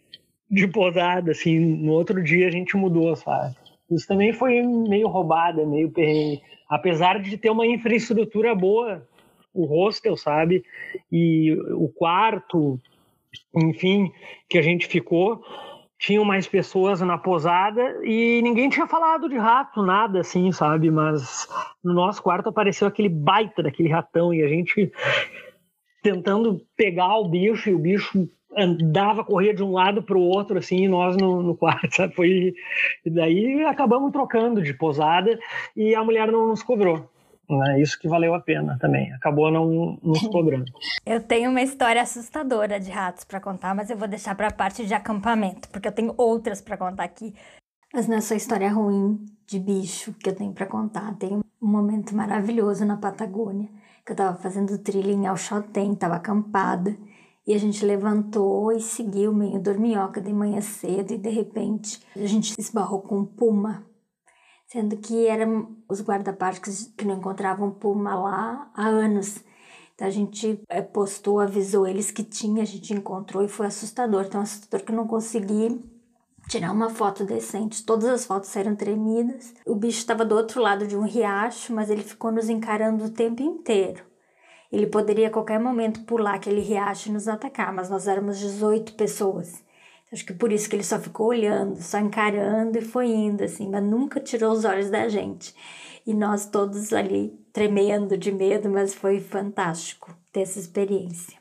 de 0.50 0.68
posada, 0.68 1.30
assim, 1.30 1.58
no 1.58 1.92
outro 1.92 2.22
dia 2.22 2.46
a 2.46 2.50
gente 2.50 2.76
mudou, 2.76 3.16
sabe? 3.16 3.56
Isso 3.90 4.06
também 4.06 4.32
foi 4.32 4.62
meio 4.62 5.08
roubada, 5.08 5.64
meio 5.64 5.90
perrengue. 5.90 6.42
Apesar 6.68 7.20
de 7.20 7.38
ter 7.38 7.50
uma 7.50 7.66
infraestrutura 7.66 8.54
boa, 8.54 9.06
o 9.54 9.64
hostel, 9.64 10.16
sabe? 10.16 10.62
E 11.10 11.52
o 11.72 11.88
quarto, 11.88 12.78
enfim, 13.54 14.12
que 14.50 14.58
a 14.58 14.62
gente 14.62 14.86
ficou, 14.86 15.42
tinham 15.98 16.24
mais 16.24 16.46
pessoas 16.46 17.00
na 17.00 17.16
posada 17.16 18.00
e 18.04 18.40
ninguém 18.42 18.68
tinha 18.68 18.86
falado 18.86 19.28
de 19.28 19.36
rato, 19.36 19.82
nada 19.82 20.20
assim, 20.20 20.52
sabe? 20.52 20.90
Mas 20.90 21.48
no 21.82 21.94
nosso 21.94 22.22
quarto 22.22 22.48
apareceu 22.48 22.86
aquele 22.86 23.08
baita 23.08 23.62
daquele 23.62 23.88
ratão 23.88 24.32
e 24.32 24.42
a 24.42 24.48
gente 24.48 24.92
tentando 26.02 26.60
pegar 26.76 27.16
o 27.18 27.28
bicho 27.28 27.70
e 27.70 27.74
o 27.74 27.78
bicho 27.78 28.28
andava, 28.56 29.24
corria 29.24 29.52
de 29.52 29.62
um 29.62 29.72
lado 29.72 30.02
para 30.02 30.16
o 30.16 30.22
outro, 30.22 30.58
assim, 30.58 30.84
e 30.84 30.88
nós 30.88 31.16
no, 31.16 31.42
no 31.42 31.56
quarto, 31.56 31.90
sabe? 31.96 32.14
Foi... 32.14 32.54
E 33.04 33.10
daí 33.10 33.64
acabamos 33.64 34.12
trocando 34.12 34.62
de 34.62 34.72
posada 34.72 35.38
e 35.76 35.94
a 35.94 36.04
mulher 36.04 36.30
não 36.30 36.48
nos 36.48 36.62
cobrou. 36.62 37.10
Né? 37.48 37.80
Isso 37.80 37.98
que 37.98 38.08
valeu 38.08 38.34
a 38.34 38.40
pena 38.40 38.76
também. 38.80 39.12
Acabou 39.12 39.50
não 39.50 39.98
nos 40.02 40.20
cobrando. 40.28 40.70
Eu 41.06 41.22
tenho 41.22 41.50
uma 41.50 41.62
história 41.62 42.02
assustadora 42.02 42.80
de 42.80 42.90
ratos 42.90 43.24
para 43.24 43.40
contar, 43.40 43.74
mas 43.74 43.90
eu 43.90 43.96
vou 43.96 44.08
deixar 44.08 44.34
para 44.34 44.48
a 44.48 44.52
parte 44.52 44.84
de 44.84 44.92
acampamento, 44.92 45.68
porque 45.68 45.86
eu 45.86 45.92
tenho 45.92 46.12
outras 46.16 46.60
para 46.60 46.76
contar 46.76 47.04
aqui. 47.04 47.32
Mas 47.94 48.08
nessa 48.08 48.34
história 48.34 48.68
ruim 48.68 49.24
de 49.46 49.60
bicho 49.60 50.12
que 50.14 50.28
eu 50.28 50.34
tenho 50.34 50.52
para 50.52 50.66
contar, 50.66 51.16
tem 51.16 51.38
um 51.62 51.66
momento 51.66 52.14
maravilhoso 52.14 52.84
na 52.84 52.96
Patagônia, 52.96 53.68
que 54.04 54.10
eu 54.10 54.14
estava 54.14 54.36
fazendo 54.36 54.76
trilha 54.78 55.12
em 55.12 55.26
Alchotem, 55.26 55.92
estava 55.92 56.16
acampada, 56.16 56.96
e 57.46 57.54
a 57.54 57.58
gente 57.58 57.86
levantou 57.86 58.72
e 58.72 58.80
seguiu 58.80 59.32
meio 59.32 59.60
dorminhoca 59.60 60.20
de 60.20 60.32
manhã 60.32 60.60
cedo, 60.60 61.12
e 61.12 61.18
de 61.18 61.30
repente 61.30 62.00
a 62.16 62.26
gente 62.26 62.52
esbarrou 62.58 63.00
com 63.00 63.18
um 63.18 63.24
puma 63.24 63.86
sendo 64.76 64.98
que 64.98 65.26
eram 65.26 65.74
os 65.88 66.02
guarda-parques 66.02 66.92
que 66.98 67.06
não 67.06 67.16
encontravam 67.16 67.70
puma 67.70 68.14
lá 68.14 68.70
há 68.74 68.86
anos. 68.86 69.42
Então 69.94 70.06
a 70.06 70.10
gente 70.10 70.60
eh, 70.68 70.82
postou, 70.82 71.40
avisou 71.40 71.86
eles 71.86 72.10
que 72.10 72.22
tinha, 72.22 72.62
a 72.62 72.66
gente 72.66 72.92
encontrou 72.92 73.42
e 73.42 73.48
foi 73.48 73.68
assustador. 73.68 74.28
Tão 74.28 74.42
assustador 74.42 74.84
que 74.84 74.92
não 74.92 75.06
consegui 75.06 75.82
tirar 76.46 76.72
uma 76.72 76.90
foto 76.90 77.24
decente. 77.24 77.86
Todas 77.86 78.04
as 78.04 78.26
fotos 78.26 78.50
saíram 78.50 78.76
tremidas. 78.76 79.54
O 79.66 79.74
bicho 79.74 80.00
estava 80.00 80.26
do 80.26 80.34
outro 80.34 80.60
lado 80.60 80.86
de 80.86 80.94
um 80.94 81.06
riacho, 81.06 81.72
mas 81.72 81.88
ele 81.88 82.02
ficou 82.02 82.30
nos 82.30 82.50
encarando 82.50 83.06
o 83.06 83.10
tempo 83.10 83.42
inteiro. 83.42 84.04
Ele 84.70 84.86
poderia 84.86 85.28
a 85.28 85.32
qualquer 85.32 85.58
momento 85.58 86.04
pular 86.04 86.34
aquele 86.34 86.60
riacho 86.60 87.08
e 87.08 87.12
nos 87.12 87.28
atacar, 87.28 87.72
mas 87.72 87.88
nós 87.88 88.06
éramos 88.06 88.38
18 88.38 88.92
pessoas. 88.92 89.64
Acho 90.12 90.24
que 90.24 90.32
por 90.32 90.52
isso 90.52 90.68
que 90.68 90.76
ele 90.76 90.84
só 90.84 90.98
ficou 90.98 91.28
olhando, 91.28 91.76
só 91.82 91.98
encarando 91.98 92.78
e 92.78 92.82
foi 92.82 93.08
indo, 93.08 93.42
assim, 93.42 93.68
mas 93.68 93.82
nunca 93.82 94.20
tirou 94.20 94.52
os 94.52 94.64
olhos 94.64 94.88
da 94.88 95.08
gente. 95.08 95.54
E 96.06 96.14
nós 96.14 96.46
todos 96.46 96.92
ali 96.92 97.32
tremendo 97.52 98.16
de 98.16 98.30
medo, 98.30 98.70
mas 98.70 98.94
foi 98.94 99.18
fantástico 99.18 100.16
ter 100.32 100.42
essa 100.42 100.58
experiência. 100.58 101.36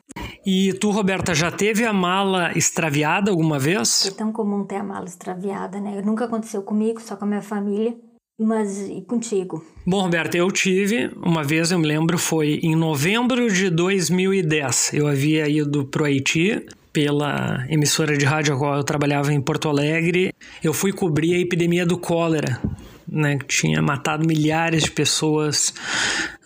E 0.45 0.74
tu, 0.74 0.89
Roberta, 0.89 1.36
já 1.36 1.51
teve 1.51 1.86
a 1.86 1.93
mala 1.93 2.51
extraviada 2.57 3.29
alguma 3.29 3.60
vez? 3.60 4.05
É 4.07 4.12
tão 4.12 4.31
comum 4.31 4.63
ter 4.63 4.77
a 4.77 4.84
mala 4.84 5.05
extraviada, 5.05 5.79
né? 5.79 6.01
Nunca 6.03 6.25
aconteceu 6.25 6.63
comigo, 6.63 7.01
só 7.01 7.15
com 7.15 7.25
a 7.25 7.27
minha 7.27 7.41
família. 7.41 7.95
Mas 8.39 8.89
e 8.89 9.01
contigo? 9.01 9.63
Bom, 9.86 10.01
Roberta, 10.01 10.38
eu 10.38 10.51
tive, 10.51 11.10
uma 11.24 11.43
vez 11.43 11.72
eu 11.72 11.79
me 11.79 11.88
lembro, 11.88 12.17
foi 12.17 12.60
em 12.63 12.75
novembro 12.75 13.50
de 13.50 13.69
2010. 13.69 14.93
Eu 14.93 15.07
havia 15.07 15.48
ido 15.48 15.86
pro 15.86 16.03
Haiti 16.03 16.65
pela 16.95 17.65
emissora 17.67 18.17
de 18.17 18.23
rádio 18.23 18.55
a 18.55 18.57
qual 18.57 18.77
eu 18.77 18.83
trabalhava 18.83 19.33
em 19.33 19.41
Porto 19.41 19.67
Alegre. 19.67 20.33
Eu 20.63 20.73
fui 20.73 20.93
cobrir 20.93 21.35
a 21.35 21.39
epidemia 21.39 21.85
do 21.85 21.97
cólera, 21.97 22.57
né, 23.05 23.37
que 23.37 23.45
tinha 23.45 23.81
matado 23.81 24.25
milhares 24.25 24.83
de 24.83 24.91
pessoas 24.91 25.73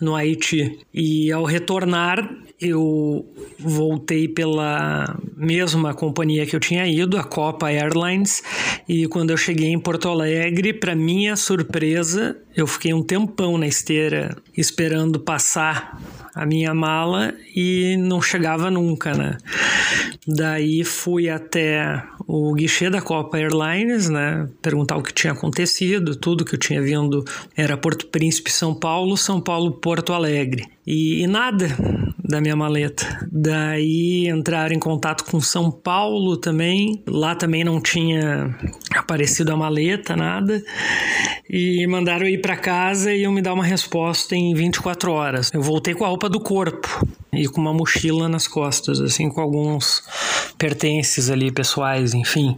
no 0.00 0.16
Haiti. 0.16 0.80
E 0.92 1.30
ao 1.30 1.44
retornar, 1.44 2.28
eu 2.60 3.24
voltei 3.60 4.26
pela 4.26 5.16
mesma 5.36 5.94
companhia 5.94 6.44
que 6.44 6.56
eu 6.56 6.60
tinha 6.60 6.84
ido, 6.84 7.16
a 7.16 7.22
Copa 7.22 7.70
Airlines, 7.70 8.42
e 8.88 9.06
quando 9.06 9.30
eu 9.30 9.36
cheguei 9.36 9.68
em 9.68 9.78
Porto 9.78 10.08
Alegre, 10.08 10.72
para 10.72 10.96
minha 10.96 11.36
surpresa, 11.36 12.36
eu 12.56 12.66
fiquei 12.66 12.92
um 12.92 13.04
tempão 13.04 13.56
na 13.56 13.68
esteira 13.68 14.36
esperando 14.56 15.20
passar 15.20 15.96
a 16.34 16.44
minha 16.44 16.74
mala 16.74 17.34
e 17.54 17.96
não 17.98 18.20
chegava 18.20 18.70
nunca, 18.70 19.14
né? 19.14 19.38
Daí 20.26 20.84
fui 20.84 21.28
até 21.28 22.02
o 22.26 22.52
guichê 22.54 22.90
da 22.90 23.00
Copa 23.00 23.38
Airlines, 23.38 24.08
né? 24.08 24.48
Perguntar 24.60 24.96
o 24.96 25.02
que 25.02 25.12
tinha 25.12 25.32
acontecido, 25.32 26.14
tudo 26.14 26.44
que 26.44 26.54
eu 26.54 26.58
tinha 26.58 26.80
vindo 26.82 27.24
era 27.56 27.76
Porto 27.76 28.06
Príncipe, 28.06 28.50
São 28.50 28.74
Paulo, 28.74 29.16
São 29.16 29.40
Paulo, 29.40 29.72
Porto 29.72 30.12
Alegre. 30.12 30.68
E, 30.86 31.22
e 31.22 31.26
nada 31.26 31.68
da 32.22 32.40
minha 32.40 32.54
maleta. 32.54 33.28
Daí 33.30 34.28
entraram 34.28 34.74
em 34.74 34.78
contato 34.78 35.24
com 35.24 35.40
São 35.40 35.70
Paulo 35.70 36.36
também. 36.36 37.02
Lá 37.06 37.34
também 37.34 37.64
não 37.64 37.80
tinha 37.80 38.56
aparecido 39.10 39.52
a 39.52 39.56
maleta, 39.56 40.16
nada. 40.16 40.62
E 41.48 41.84
mandaram 41.88 42.28
ir 42.28 42.40
para 42.40 42.56
casa 42.56 43.12
e 43.12 43.22
iam 43.22 43.32
me 43.32 43.42
dar 43.42 43.52
uma 43.52 43.64
resposta 43.64 44.36
em 44.36 44.54
24 44.54 45.10
horas. 45.10 45.50
Eu 45.52 45.60
voltei 45.60 45.94
com 45.94 46.04
a 46.04 46.08
roupa 46.08 46.28
do 46.28 46.38
corpo 46.38 47.04
e 47.32 47.48
com 47.48 47.60
uma 47.60 47.74
mochila 47.74 48.28
nas 48.28 48.46
costas, 48.46 49.00
assim, 49.00 49.28
com 49.28 49.40
alguns 49.40 50.04
pertences 50.56 51.28
ali 51.28 51.50
pessoais, 51.50 52.14
enfim. 52.14 52.54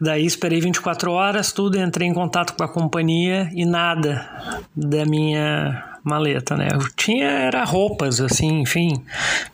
Daí 0.00 0.24
esperei 0.24 0.60
24 0.60 1.10
horas, 1.10 1.50
tudo, 1.50 1.76
entrei 1.76 2.06
em 2.06 2.14
contato 2.14 2.54
com 2.54 2.62
a 2.62 2.68
companhia 2.68 3.50
e 3.52 3.64
nada 3.64 4.28
da 4.76 5.04
minha 5.04 5.82
maleta, 6.04 6.56
né? 6.56 6.68
Eu 6.72 6.80
tinha 6.94 7.26
era 7.26 7.64
roupas 7.64 8.20
assim, 8.20 8.60
enfim, 8.60 9.02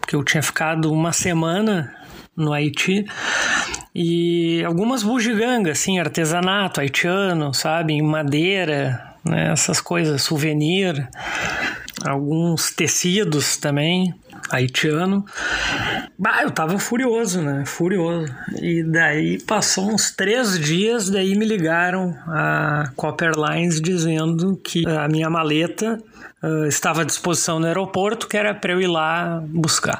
porque 0.00 0.16
eu 0.16 0.24
tinha 0.24 0.42
ficado 0.42 0.92
uma 0.92 1.12
semana 1.12 1.94
no 2.36 2.52
Haiti 2.52 3.04
e 3.94 4.62
algumas 4.64 5.02
bugigangas, 5.02 5.78
assim, 5.78 5.98
artesanato 5.98 6.80
haitiano, 6.80 7.52
sabe, 7.52 7.94
em 7.94 8.02
madeira, 8.02 9.14
né? 9.24 9.50
Essas 9.52 9.80
coisas, 9.80 10.22
souvenir, 10.22 11.08
alguns 12.04 12.70
tecidos 12.70 13.56
também 13.56 14.14
haitiano. 14.50 15.24
Bah, 16.18 16.42
eu 16.42 16.50
tava 16.50 16.78
furioso, 16.78 17.40
né? 17.40 17.64
Furioso. 17.66 18.32
E 18.60 18.82
daí 18.82 19.40
passou 19.42 19.92
uns 19.92 20.10
três 20.10 20.58
dias, 20.58 21.10
daí 21.10 21.36
me 21.36 21.44
ligaram 21.44 22.16
a 22.26 22.90
Copper 22.96 23.32
Lines 23.36 23.80
dizendo 23.80 24.56
que 24.56 24.86
a 24.86 25.08
minha 25.08 25.30
maleta 25.30 25.98
uh, 26.42 26.66
estava 26.66 27.02
à 27.02 27.04
disposição 27.04 27.58
no 27.58 27.66
aeroporto, 27.66 28.28
que 28.28 28.36
era 28.36 28.54
para 28.54 28.72
eu 28.72 28.80
ir 28.80 28.86
lá 28.86 29.42
buscar. 29.46 29.98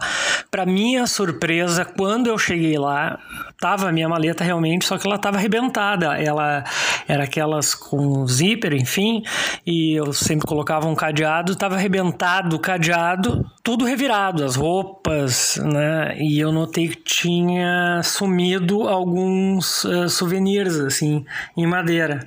Para 0.51 0.67
minha 0.67 1.07
surpresa, 1.07 1.85
quando 1.85 2.29
eu 2.29 2.39
cheguei 2.39 2.79
lá, 2.79 3.19
tava 3.61 3.89
a 3.89 3.93
minha 3.93 4.09
maleta 4.09 4.43
realmente, 4.43 4.87
só 4.87 4.97
que 4.97 5.07
ela 5.07 5.17
estava 5.17 5.37
arrebentada. 5.37 6.17
Ela 6.17 6.65
era 7.07 7.25
aquelas 7.25 7.75
com 7.75 8.27
zíper, 8.27 8.73
enfim, 8.73 9.23
e 9.67 9.95
eu 9.99 10.13
sempre 10.13 10.47
colocava 10.47 10.89
um 10.89 10.95
cadeado, 10.95 11.53
estava 11.53 11.75
arrebentado 11.75 12.57
o 12.57 12.59
cadeado, 12.59 13.45
tudo 13.63 13.85
revirado, 13.85 14.45
as 14.45 14.57
roupas, 14.57 15.57
né? 15.63 16.17
E 16.19 16.41
eu 16.41 16.51
notei 16.51 16.89
que 16.89 16.97
tinha 16.97 18.01
sumido 18.03 18.89
alguns 18.89 19.85
uh, 19.85 20.09
souvenirs, 20.09 20.77
assim, 20.77 21.25
em 21.57 21.67
madeira. 21.67 22.27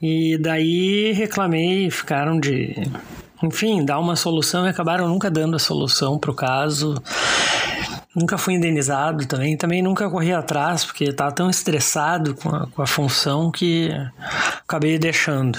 E 0.00 0.36
daí 0.38 1.12
reclamei, 1.12 1.90
ficaram 1.90 2.38
de 2.38 2.74
enfim, 3.42 3.84
dar 3.84 3.98
uma 3.98 4.16
solução 4.16 4.66
e 4.66 4.70
acabaram 4.70 5.08
nunca 5.08 5.30
dando 5.30 5.56
a 5.56 5.58
solução 5.58 6.18
para 6.18 6.30
o 6.30 6.34
caso. 6.34 7.00
Nunca 8.14 8.36
fui 8.36 8.54
indenizado 8.54 9.26
também. 9.26 9.56
Também 9.56 9.82
nunca 9.82 10.10
corri 10.10 10.32
atrás, 10.32 10.84
porque 10.84 11.04
estava 11.04 11.32
tão 11.32 11.48
estressado 11.48 12.34
com 12.34 12.48
a, 12.48 12.66
com 12.66 12.82
a 12.82 12.86
função 12.86 13.50
que 13.50 13.90
acabei 14.62 14.98
deixando. 14.98 15.58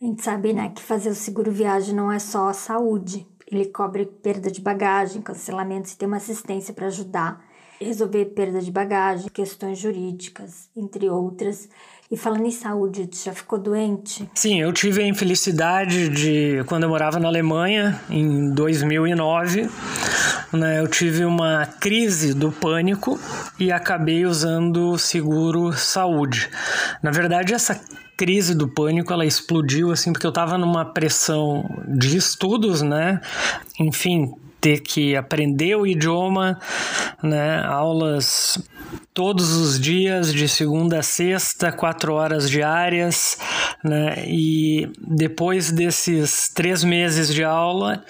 A 0.00 0.04
gente 0.04 0.22
sabe, 0.22 0.52
né, 0.52 0.70
que 0.74 0.80
fazer 0.80 1.10
o 1.10 1.14
seguro 1.14 1.50
viagem 1.50 1.94
não 1.94 2.10
é 2.10 2.18
só 2.18 2.48
a 2.48 2.54
saúde. 2.54 3.26
Ele 3.50 3.66
cobre 3.66 4.06
perda 4.06 4.50
de 4.50 4.60
bagagem, 4.60 5.20
cancelamentos 5.20 5.92
e 5.92 5.98
tem 5.98 6.06
uma 6.06 6.18
assistência 6.18 6.72
para 6.72 6.86
ajudar 6.86 7.47
resolver 7.80 8.24
perda 8.26 8.60
de 8.60 8.70
bagagem, 8.70 9.28
questões 9.28 9.78
jurídicas, 9.78 10.68
entre 10.76 11.08
outras. 11.08 11.68
E 12.10 12.16
falando 12.16 12.46
em 12.46 12.50
saúde, 12.50 13.06
tu 13.06 13.18
já 13.18 13.34
ficou 13.34 13.58
doente? 13.58 14.28
Sim, 14.34 14.60
eu 14.60 14.72
tive 14.72 15.02
a 15.02 15.06
infelicidade 15.06 16.08
de, 16.08 16.64
quando 16.64 16.84
eu 16.84 16.88
morava 16.88 17.20
na 17.20 17.28
Alemanha, 17.28 18.00
em 18.08 18.50
2009, 18.54 19.68
né, 20.52 20.80
eu 20.80 20.88
tive 20.88 21.26
uma 21.26 21.66
crise 21.66 22.32
do 22.32 22.50
pânico 22.50 23.20
e 23.60 23.70
acabei 23.70 24.24
usando 24.24 24.92
o 24.92 24.98
seguro 24.98 25.72
saúde. 25.74 26.48
Na 27.02 27.10
verdade, 27.10 27.52
essa 27.52 27.78
crise 28.16 28.54
do 28.54 28.66
pânico 28.66 29.12
ela 29.12 29.26
explodiu 29.26 29.92
assim 29.92 30.10
porque 30.10 30.26
eu 30.26 30.30
estava 30.30 30.56
numa 30.56 30.84
pressão 30.84 31.62
de 31.86 32.16
estudos, 32.16 32.80
né? 32.82 33.20
Enfim, 33.78 34.34
ter 34.60 34.80
que 34.80 35.16
aprender 35.16 35.76
o 35.76 35.86
idioma, 35.86 36.58
né? 37.22 37.62
Aulas 37.64 38.58
todos 39.12 39.52
os 39.52 39.80
dias, 39.80 40.32
de 40.32 40.48
segunda 40.48 41.00
a 41.00 41.02
sexta, 41.02 41.72
quatro 41.72 42.14
horas 42.14 42.48
diárias, 42.48 43.36
né? 43.84 44.24
E 44.24 44.88
depois 45.08 45.72
desses 45.72 46.48
três 46.54 46.84
meses 46.84 47.34
de 47.34 47.42
aula, 47.42 48.02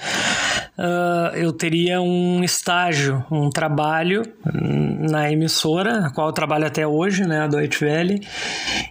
uh, 0.79 1.35
eu 1.35 1.51
teria 1.53 2.01
um 2.03 2.45
estágio, 2.45 3.25
um 3.31 3.49
trabalho 3.49 4.23
na 5.11 5.33
emissora, 5.33 6.07
a 6.07 6.11
qual 6.13 6.29
eu 6.29 6.33
trabalho 6.33 6.67
até 6.67 6.87
hoje, 6.87 7.27
né? 7.27 7.41
A 7.41 7.47
Deutsche 7.47 7.87
Welle, 7.87 8.21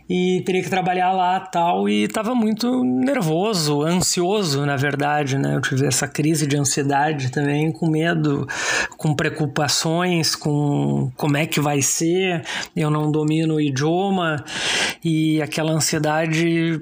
e 0.09 0.41
teria 0.43 0.63
que 0.63 0.69
trabalhar 0.69 1.11
lá 1.11 1.39
tal, 1.39 1.87
e 1.87 2.03
estava 2.03 2.33
muito 2.33 2.83
nervoso, 2.83 3.83
ansioso, 3.83 4.65
na 4.65 4.75
verdade, 4.75 5.37
né? 5.37 5.55
Eu 5.55 5.61
tive 5.61 5.85
essa 5.85 6.07
crise 6.07 6.47
de 6.47 6.57
ansiedade 6.57 7.31
também, 7.31 7.46
com 7.71 7.89
medo, 7.89 8.47
com 8.97 9.15
preocupações, 9.15 10.35
com 10.35 11.11
como 11.15 11.37
é 11.37 11.45
que 11.45 11.59
vai 11.59 11.81
ser 11.81 12.43
eu 12.75 12.89
não 12.89 13.11
domino 13.11 13.55
o 13.55 13.61
idioma 13.61 14.43
e 15.03 15.41
aquela 15.41 15.71
ansiedade 15.71 16.81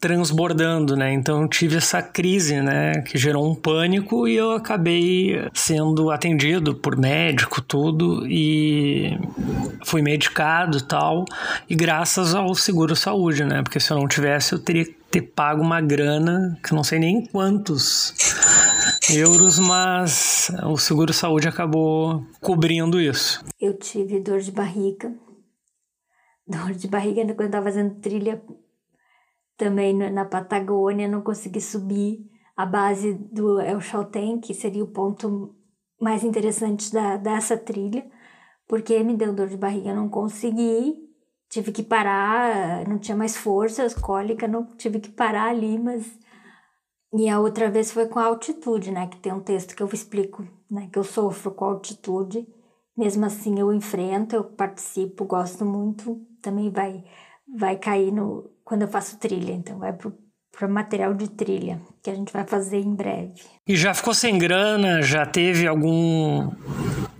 transbordando, 0.00 0.96
né? 0.96 1.12
Então 1.12 1.48
tive 1.48 1.76
essa 1.76 2.02
crise, 2.02 2.60
né, 2.60 3.02
que 3.02 3.16
gerou 3.16 3.50
um 3.50 3.54
pânico 3.54 4.28
e 4.28 4.36
eu 4.36 4.52
acabei 4.52 5.48
sendo 5.54 6.10
atendido 6.10 6.74
por 6.74 6.96
médico 6.96 7.60
tudo 7.60 8.26
e 8.26 9.18
fui 9.84 10.02
medicado 10.02 10.82
tal 10.82 11.24
e 11.68 11.74
graças 11.74 12.34
ao 12.34 12.54
seguro 12.54 12.94
saúde, 12.94 13.44
né? 13.44 13.62
Porque 13.62 13.80
se 13.80 13.90
eu 13.90 13.98
não 13.98 14.06
tivesse 14.06 14.52
eu 14.52 14.58
teria 14.58 14.84
que 14.84 14.96
ter 15.10 15.22
pago 15.22 15.62
uma 15.62 15.80
grana 15.80 16.58
que 16.62 16.74
não 16.74 16.84
sei 16.84 16.98
nem 16.98 17.24
quantos 17.26 18.14
euros, 19.10 19.58
mas 19.58 20.50
o 20.64 20.76
seguro 20.76 21.12
saúde 21.12 21.48
acabou 21.48 22.24
cobrindo 22.40 23.00
isso. 23.00 23.44
Eu 23.60 23.76
tive 23.78 24.20
dor 24.20 24.40
de 24.40 24.50
barriga. 24.50 25.12
Dor 26.46 26.72
de 26.74 26.86
barriga 26.86 27.24
quando 27.26 27.40
eu 27.40 27.46
estava 27.46 27.64
fazendo 27.64 27.94
trilha 28.00 28.40
também 29.56 29.94
na 29.94 30.24
Patagônia, 30.24 31.08
não 31.08 31.22
consegui 31.22 31.60
subir 31.60 32.20
a 32.56 32.64
base 32.64 33.14
do 33.14 33.60
El 33.60 33.80
Chaltén, 33.80 34.40
que 34.40 34.54
seria 34.54 34.84
o 34.84 34.92
ponto 34.92 35.54
mais 36.00 36.24
interessante 36.24 36.92
da, 36.92 37.16
dessa 37.16 37.56
trilha, 37.56 38.04
porque 38.66 39.02
me 39.02 39.16
deu 39.16 39.34
dor 39.34 39.48
de 39.48 39.56
barriga, 39.56 39.94
não 39.94 40.08
consegui, 40.08 40.94
tive 41.48 41.72
que 41.72 41.82
parar, 41.82 42.86
não 42.88 42.98
tinha 42.98 43.16
mais 43.16 43.36
forças, 43.36 43.94
cólica, 43.94 44.48
não 44.48 44.66
tive 44.76 45.00
que 45.00 45.10
parar 45.10 45.50
ali, 45.50 45.78
mas 45.78 46.18
e 47.12 47.28
a 47.28 47.40
outra 47.40 47.70
vez 47.70 47.92
foi 47.92 48.06
com 48.08 48.18
a 48.18 48.24
altitude, 48.24 48.90
né? 48.90 49.06
Que 49.06 49.16
tem 49.18 49.32
um 49.32 49.40
texto 49.40 49.74
que 49.74 49.82
eu 49.82 49.88
explico, 49.92 50.46
né? 50.70 50.88
Que 50.92 50.98
eu 50.98 51.04
sofro 51.04 51.50
com 51.52 51.64
a 51.64 51.68
altitude. 51.68 52.46
Mesmo 52.96 53.24
assim, 53.24 53.58
eu 53.58 53.72
enfrento, 53.72 54.34
eu 54.34 54.44
participo, 54.44 55.24
gosto 55.24 55.64
muito. 55.64 56.20
Também 56.42 56.70
vai, 56.70 57.04
vai 57.56 57.78
cair 57.78 58.12
no 58.12 58.50
quando 58.66 58.82
eu 58.82 58.88
faço 58.88 59.16
trilha, 59.18 59.52
então 59.52 59.78
vai 59.78 59.92
pro 59.92 60.12
para 60.56 60.66
material 60.66 61.12
de 61.12 61.28
trilha 61.28 61.78
que 62.02 62.08
a 62.08 62.14
gente 62.14 62.32
vai 62.32 62.44
fazer 62.46 62.80
em 62.80 62.94
breve. 62.94 63.34
E 63.68 63.76
já 63.76 63.92
ficou 63.92 64.14
sem 64.14 64.38
grana? 64.38 65.02
Já 65.02 65.26
teve 65.26 65.66
algum 65.66 66.50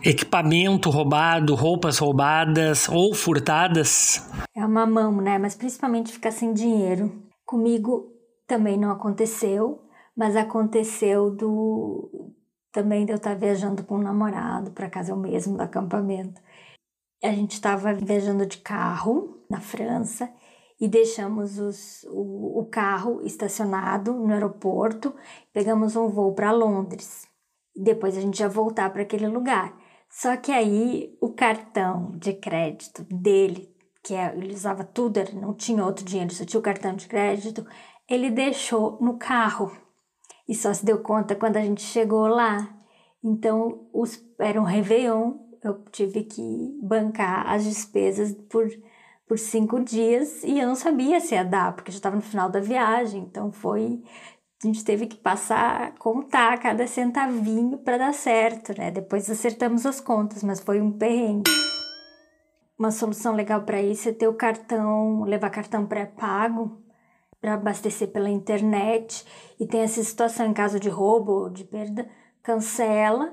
equipamento 0.03 0.89
roubado, 0.89 1.55
roupas 1.55 1.99
roubadas 1.99 2.89
ou 2.89 3.15
furtadas? 3.15 4.27
É 4.57 4.65
uma 4.65 4.87
mão, 4.87 5.21
né? 5.21 5.37
Mas 5.37 5.55
principalmente 5.55 6.13
ficar 6.13 6.31
sem 6.31 6.55
dinheiro. 6.55 7.13
Comigo 7.45 8.11
também 8.47 8.79
não 8.79 8.91
aconteceu, 8.91 9.83
mas 10.17 10.35
aconteceu 10.35 11.31
do 11.31 12.33
também 12.73 13.05
de 13.05 13.13
eu 13.13 13.17
estar 13.17 13.35
viajando 13.35 13.85
com 13.85 13.97
um 13.97 14.03
namorado 14.03 14.71
para 14.71 14.89
casa 14.89 15.13
eu 15.13 15.17
mesmo 15.17 15.59
do 15.59 15.63
acampamento. 15.63 16.41
a 17.23 17.33
gente 17.33 17.53
estava 17.53 17.93
viajando 17.93 18.47
de 18.47 18.59
carro 18.59 19.45
na 19.51 19.61
França 19.61 20.31
e 20.81 20.87
deixamos 20.87 21.59
os, 21.59 22.05
o, 22.11 22.61
o 22.61 22.67
carro 22.67 23.23
estacionado 23.23 24.13
no 24.13 24.33
aeroporto, 24.33 25.15
pegamos 25.53 25.97
um 25.97 26.09
voo 26.09 26.35
para 26.35 26.53
Londres. 26.53 27.27
Depois 27.75 28.17
a 28.17 28.21
gente 28.21 28.41
ia 28.41 28.49
voltar 28.49 28.91
para 28.91 29.03
aquele 29.03 29.27
lugar. 29.27 29.77
Só 30.11 30.37
que 30.37 30.53
aí 30.53 31.17
o 31.21 31.33
cartão 31.33 32.13
de 32.17 32.33
crédito 32.33 33.05
dele, 33.05 33.69
que 34.03 34.15
é, 34.15 34.35
ele 34.37 34.55
usava 34.55 34.85
tudo, 34.85 35.19
ele 35.19 35.39
não 35.39 35.55
tinha 35.55 35.85
outro 35.85 36.05
dinheiro, 36.05 36.33
só 36.33 36.45
tinha 36.45 36.61
o 36.61 36.63
cartão 36.63 36.95
de 36.95 37.09
crédito, 37.09 37.67
ele 38.09 38.31
deixou 38.31 38.99
no 39.01 39.19
carro. 39.19 39.77
E 40.49 40.55
só 40.55 40.73
se 40.73 40.85
deu 40.85 41.03
conta 41.03 41.35
quando 41.35 41.57
a 41.57 41.61
gente 41.61 41.83
chegou 41.83 42.27
lá. 42.29 42.73
Então, 43.23 43.89
os, 43.93 44.23
era 44.39 44.61
um 44.61 44.65
Réveillon, 44.65 45.35
eu 45.63 45.83
tive 45.91 46.23
que 46.23 46.79
bancar 46.81 47.51
as 47.51 47.65
despesas 47.65 48.33
por, 48.49 48.69
por 49.27 49.39
cinco 49.39 49.81
dias 49.83 50.43
e 50.45 50.59
eu 50.59 50.67
não 50.67 50.75
sabia 50.75 51.21
se 51.21 51.35
ia 51.35 51.45
dar, 51.45 51.75
porque 51.75 51.91
já 51.91 51.97
estava 51.97 52.17
no 52.17 52.23
final 52.23 52.49
da 52.49 52.61
viagem. 52.61 53.23
Então, 53.23 53.51
foi 53.51 54.03
a 54.63 54.67
gente 54.67 54.85
teve 54.85 55.07
que 55.07 55.17
passar, 55.17 55.95
contar 55.99 56.59
cada 56.59 56.87
centavinho 56.87 57.79
para 57.79 57.99
dar 57.99 58.15
certo, 58.15 58.77
né? 58.77 58.91
Depois 58.91 59.29
acertamos 59.31 59.85
as 59.85 60.01
contas, 60.01 60.43
mas 60.43 60.61
foi 60.61 60.81
um 60.81 60.91
perrengue. 60.91 61.51
Uma 62.79 62.91
solução 62.91 63.35
legal 63.35 63.63
para 63.63 63.83
isso 63.83 64.09
é 64.09 64.13
ter 64.13 64.29
o 64.29 64.35
cartão, 64.35 65.25
levar 65.25 65.51
cartão 65.51 65.87
pré-pago 65.87 66.83
para 67.41 67.55
abastecer 67.55 68.09
pela 68.09 68.31
internet 68.31 69.25
e 69.61 69.67
tem 69.67 69.81
essa 69.83 70.03
situação 70.03 70.47
em 70.47 70.53
caso 70.53 70.81
de 70.81 70.89
roubo 70.89 71.33
ou 71.33 71.51
de 71.51 71.65
perda, 71.65 72.09
cancela 72.43 73.33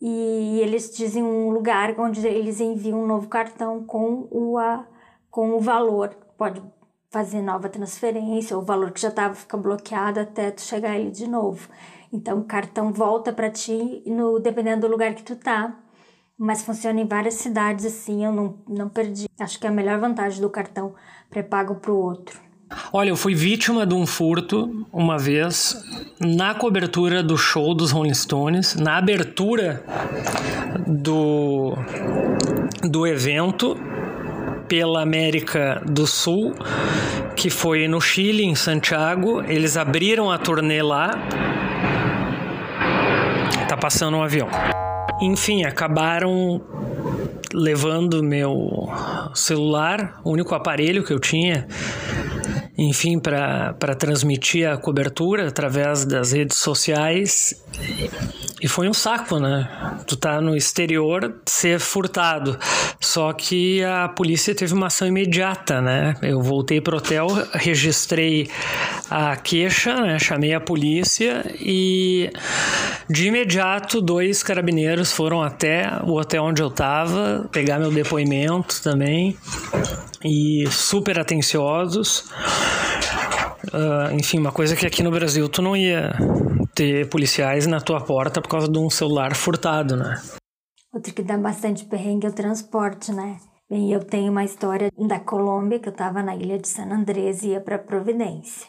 e 0.00 0.60
eles 0.60 0.90
dizem 0.96 1.22
um 1.22 1.50
lugar 1.50 1.98
onde 1.98 2.26
eles 2.26 2.60
enviam 2.60 3.02
um 3.02 3.06
novo 3.06 3.28
cartão 3.28 3.84
com 3.84 4.28
o, 4.30 4.56
a, 4.56 4.86
com 5.30 5.50
o 5.50 5.60
valor. 5.60 6.10
Pode 6.36 6.62
fazer 7.10 7.42
nova 7.42 7.68
transferência, 7.68 8.56
o 8.56 8.62
valor 8.62 8.92
que 8.92 9.00
já 9.00 9.08
estava 9.08 9.34
fica 9.34 9.56
bloqueado 9.56 10.20
até 10.20 10.50
tu 10.50 10.60
chegar 10.62 10.98
ele 10.98 11.10
de 11.10 11.26
novo. 11.26 11.68
Então 12.12 12.38
o 12.38 12.44
cartão 12.44 12.92
volta 12.92 13.32
para 13.32 13.50
ti 13.50 14.02
no 14.06 14.38
dependendo 14.38 14.82
do 14.82 14.90
lugar 14.90 15.14
que 15.14 15.22
tu 15.22 15.36
tá. 15.36 15.76
Mas 16.38 16.62
funciona 16.62 17.00
em 17.00 17.06
várias 17.06 17.34
cidades 17.34 17.84
assim, 17.84 18.24
eu 18.24 18.32
não, 18.32 18.58
não 18.66 18.88
perdi. 18.88 19.28
Acho 19.38 19.60
que 19.60 19.66
é 19.66 19.70
a 19.70 19.72
melhor 19.72 19.98
vantagem 20.00 20.40
do 20.40 20.48
cartão 20.48 20.94
pré-pago 21.28 21.74
para 21.74 21.92
o 21.92 22.02
outro. 22.02 22.40
Olha, 22.92 23.10
eu 23.10 23.16
fui 23.16 23.34
vítima 23.34 23.84
de 23.84 23.94
um 23.94 24.06
furto 24.06 24.86
uma 24.92 25.18
vez 25.18 25.76
na 26.20 26.54
cobertura 26.54 27.22
do 27.22 27.36
show 27.36 27.74
dos 27.74 27.90
Rolling 27.90 28.14
Stones, 28.14 28.76
na 28.76 28.96
abertura 28.96 29.84
do, 30.86 31.74
do 32.88 33.06
evento 33.06 33.76
pela 34.70 35.02
América 35.02 35.82
do 35.84 36.06
Sul, 36.06 36.54
que 37.34 37.50
foi 37.50 37.88
no 37.88 38.00
Chile, 38.00 38.44
em 38.44 38.54
Santiago. 38.54 39.42
Eles 39.48 39.76
abriram 39.76 40.30
a 40.30 40.38
turnê 40.38 40.80
lá. 40.80 41.10
Tá 43.68 43.76
passando 43.76 44.16
um 44.16 44.22
avião. 44.22 44.48
Enfim, 45.20 45.64
acabaram 45.64 46.62
levando 47.52 48.22
meu 48.22 48.88
celular, 49.34 50.20
o 50.22 50.30
único 50.30 50.54
aparelho 50.54 51.02
que 51.02 51.12
eu 51.12 51.18
tinha, 51.18 51.66
enfim, 52.82 53.18
para 53.18 53.94
transmitir 53.94 54.66
a 54.66 54.74
cobertura 54.78 55.46
através 55.46 56.06
das 56.06 56.32
redes 56.32 56.56
sociais. 56.56 57.54
E 58.62 58.66
foi 58.66 58.88
um 58.88 58.94
saco, 58.94 59.38
né? 59.38 59.98
Tu 60.06 60.16
tá 60.16 60.40
no 60.40 60.56
exterior 60.56 61.34
ser 61.44 61.78
furtado. 61.78 62.58
Só 62.98 63.34
que 63.34 63.84
a 63.84 64.08
polícia 64.08 64.54
teve 64.54 64.72
uma 64.72 64.86
ação 64.86 65.06
imediata, 65.06 65.82
né? 65.82 66.14
Eu 66.22 66.40
voltei 66.40 66.80
pro 66.80 66.96
hotel, 66.96 67.28
registrei 67.52 68.48
a 69.10 69.36
queixa, 69.36 70.00
né? 70.00 70.18
Chamei 70.18 70.54
a 70.54 70.60
polícia 70.60 71.54
e 71.60 72.30
de 73.10 73.26
imediato 73.26 74.00
dois 74.00 74.40
carabineiros 74.40 75.12
foram 75.12 75.42
até 75.42 76.00
o 76.04 76.12
hotel 76.12 76.44
onde 76.44 76.62
eu 76.62 76.70
tava 76.70 77.48
pegar 77.50 77.80
meu 77.80 77.90
depoimento 77.90 78.80
também 78.80 79.36
e 80.24 80.64
super 80.70 81.18
atenciosos. 81.18 82.30
Uh, 83.74 84.14
enfim, 84.14 84.38
uma 84.38 84.52
coisa 84.52 84.76
que 84.76 84.86
aqui 84.86 85.02
no 85.02 85.10
Brasil 85.10 85.48
tu 85.48 85.60
não 85.60 85.76
ia 85.76 86.12
ter 86.72 87.08
policiais 87.08 87.66
na 87.66 87.80
tua 87.80 88.00
porta 88.00 88.40
por 88.40 88.48
causa 88.48 88.70
de 88.70 88.78
um 88.78 88.88
celular 88.88 89.34
furtado, 89.34 89.96
né? 89.96 90.22
Outro 90.94 91.12
que 91.12 91.22
dá 91.22 91.36
bastante 91.36 91.84
perrengue 91.86 92.26
é 92.26 92.30
o 92.30 92.32
transporte, 92.32 93.12
né? 93.12 93.38
Bem, 93.68 93.92
eu 93.92 94.04
tenho 94.04 94.30
uma 94.30 94.44
história 94.44 94.90
da 94.96 95.18
Colômbia, 95.18 95.78
que 95.80 95.88
eu 95.88 95.92
estava 95.92 96.22
na 96.22 96.34
ilha 96.34 96.58
de 96.58 96.68
San 96.68 96.90
Andrés 96.90 97.42
e 97.42 97.50
ia 97.50 97.60
para 97.60 97.78
Providência. 97.78 98.66